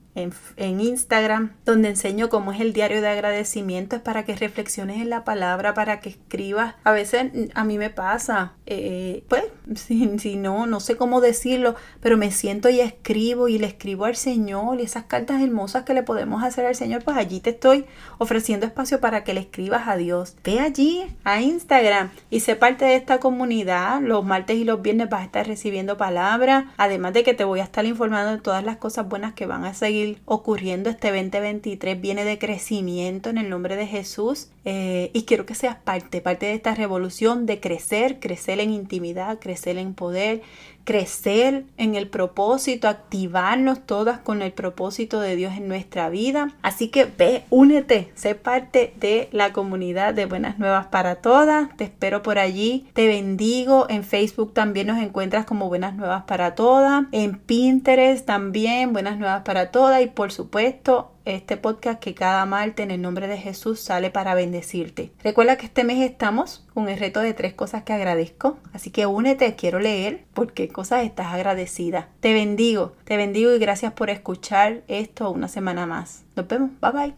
en, 0.57 0.81
Instagram, 0.81 1.53
donde 1.65 1.89
enseño 1.89 2.29
cómo 2.29 2.51
es 2.51 2.59
el 2.59 2.73
diario 2.73 3.01
de 3.01 3.07
agradecimiento. 3.07 3.95
Es 3.95 4.01
para 4.01 4.23
que 4.23 4.35
reflexiones 4.35 5.01
en 5.01 5.09
la 5.09 5.23
palabra, 5.23 5.73
para 5.73 5.99
que 5.99 6.09
escribas. 6.09 6.75
A 6.83 6.91
veces 6.91 7.31
a 7.53 7.63
mí 7.63 7.77
me 7.77 7.89
pasa, 7.89 8.53
eh, 8.65 9.23
pues, 9.27 9.43
si, 9.75 10.19
si, 10.19 10.35
no, 10.35 10.65
no 10.65 10.79
sé 10.79 10.97
cómo 10.97 11.21
decirlo, 11.21 11.75
pero 12.01 12.17
me 12.17 12.31
siento 12.31 12.69
y 12.69 12.79
escribo 12.79 13.47
y 13.47 13.57
le 13.57 13.67
escribo 13.67 14.05
al 14.05 14.15
Señor 14.15 14.79
y 14.79 14.83
esas 14.83 15.05
cartas 15.05 15.41
hermosas 15.41 15.83
que 15.83 15.93
le 15.93 16.03
podemos 16.03 16.43
hacer 16.43 16.65
al 16.65 16.75
Señor, 16.75 17.03
pues 17.03 17.17
allí 17.17 17.39
te 17.39 17.51
estoy 17.51 17.85
ofreciendo 18.17 18.65
espacio 18.65 18.99
para 18.99 19.23
que 19.23 19.33
le 19.33 19.41
escribas 19.41 19.87
a 19.87 19.95
Dios. 19.95 20.35
Ve 20.43 20.59
allí 20.59 21.05
a 21.23 21.41
Instagram 21.41 22.11
y 22.29 22.39
sé 22.39 22.55
parte 22.55 22.85
de 22.85 22.95
esta 22.95 23.19
comunidad. 23.19 24.01
Los 24.01 24.23
martes 24.25 24.57
y 24.57 24.63
los 24.63 24.81
viernes 24.81 25.09
vas 25.09 25.21
a 25.21 25.25
estar 25.25 25.47
recibiendo 25.47 25.97
palabras, 25.97 26.65
además 26.77 27.13
de 27.13 27.23
que 27.23 27.33
te 27.33 27.43
voy 27.43 27.59
a 27.59 27.63
estar 27.63 27.85
informando 27.85 28.31
de 28.31 28.41
todas 28.41 28.63
las 28.63 28.77
cosas 28.77 29.07
buenas 29.07 29.33
que 29.33 29.45
van 29.45 29.65
a 29.65 29.73
seguir 29.73 30.19
ocurriendo 30.25 30.89
este 30.89 31.11
2023 31.11 31.99
viene 31.99 32.23
de 32.23 32.37
crecimiento 32.37 33.29
en 33.29 33.37
el 33.37 33.49
nombre 33.49 33.75
de 33.75 33.87
Jesús 33.87 34.49
eh, 34.65 35.11
y 35.13 35.23
quiero 35.23 35.45
que 35.45 35.55
seas 35.55 35.75
parte, 35.75 36.21
parte 36.21 36.47
de 36.47 36.53
esta 36.53 36.75
revolución 36.75 37.45
de 37.45 37.59
crecer, 37.59 38.19
crecer 38.19 38.59
en 38.59 38.71
intimidad, 38.71 39.39
crecer 39.39 39.77
en 39.77 39.93
poder, 39.93 40.41
crecer 40.89 41.65
en 41.77 41.93
el 41.93 42.07
propósito, 42.07 42.87
activarnos 42.87 43.85
todas 43.85 44.17
con 44.17 44.41
el 44.41 44.51
propósito 44.51 45.19
de 45.19 45.35
Dios 45.35 45.53
en 45.55 45.67
nuestra 45.67 46.09
vida. 46.09 46.55
Así 46.63 46.87
que 46.87 47.05
ve, 47.05 47.43
únete, 47.51 48.11
sé 48.15 48.33
parte 48.33 48.91
de 48.99 49.29
la 49.31 49.53
comunidad 49.53 50.15
de 50.15 50.25
Buenas 50.25 50.57
Nuevas 50.57 50.87
para 50.87 51.17
Todas. 51.17 51.69
Te 51.77 51.83
espero 51.83 52.23
por 52.23 52.39
allí. 52.39 52.87
Te 52.93 53.05
bendigo. 53.05 53.85
En 53.87 54.03
Facebook 54.03 54.55
también 54.55 54.87
nos 54.87 54.97
encuentras 54.97 55.45
como 55.45 55.67
Buenas 55.69 55.93
Nuevas 55.93 56.23
para 56.23 56.55
Todas. 56.55 57.03
En 57.11 57.37
Pinterest 57.37 58.25
también 58.25 58.91
Buenas 58.91 59.19
Nuevas 59.19 59.43
para 59.43 59.69
Todas. 59.69 60.01
Y 60.01 60.07
por 60.07 60.31
supuesto 60.31 61.11
este 61.25 61.57
podcast 61.57 61.99
que 61.99 62.15
cada 62.15 62.45
martes 62.45 62.83
en 62.83 62.91
el 62.91 63.01
nombre 63.01 63.27
de 63.27 63.37
Jesús 63.37 63.79
sale 63.79 64.09
para 64.11 64.35
bendecirte. 64.35 65.11
Recuerda 65.23 65.57
que 65.57 65.65
este 65.65 65.83
mes 65.83 65.99
estamos 66.09 66.65
con 66.73 66.89
el 66.89 66.99
reto 66.99 67.19
de 67.19 67.33
tres 67.33 67.53
cosas 67.53 67.83
que 67.83 67.93
agradezco, 67.93 68.57
así 68.73 68.91
que 68.91 69.05
únete, 69.05 69.55
quiero 69.55 69.79
leer 69.79 70.25
por 70.33 70.53
qué 70.53 70.69
cosas 70.69 71.03
estás 71.05 71.33
agradecida. 71.33 72.09
Te 72.19 72.33
bendigo, 72.33 72.93
te 73.03 73.17
bendigo 73.17 73.53
y 73.53 73.59
gracias 73.59 73.93
por 73.93 74.09
escuchar 74.09 74.83
esto 74.87 75.29
una 75.31 75.47
semana 75.47 75.85
más. 75.85 76.23
Nos 76.35 76.47
vemos, 76.47 76.71
bye 76.81 76.91
bye. 76.91 77.13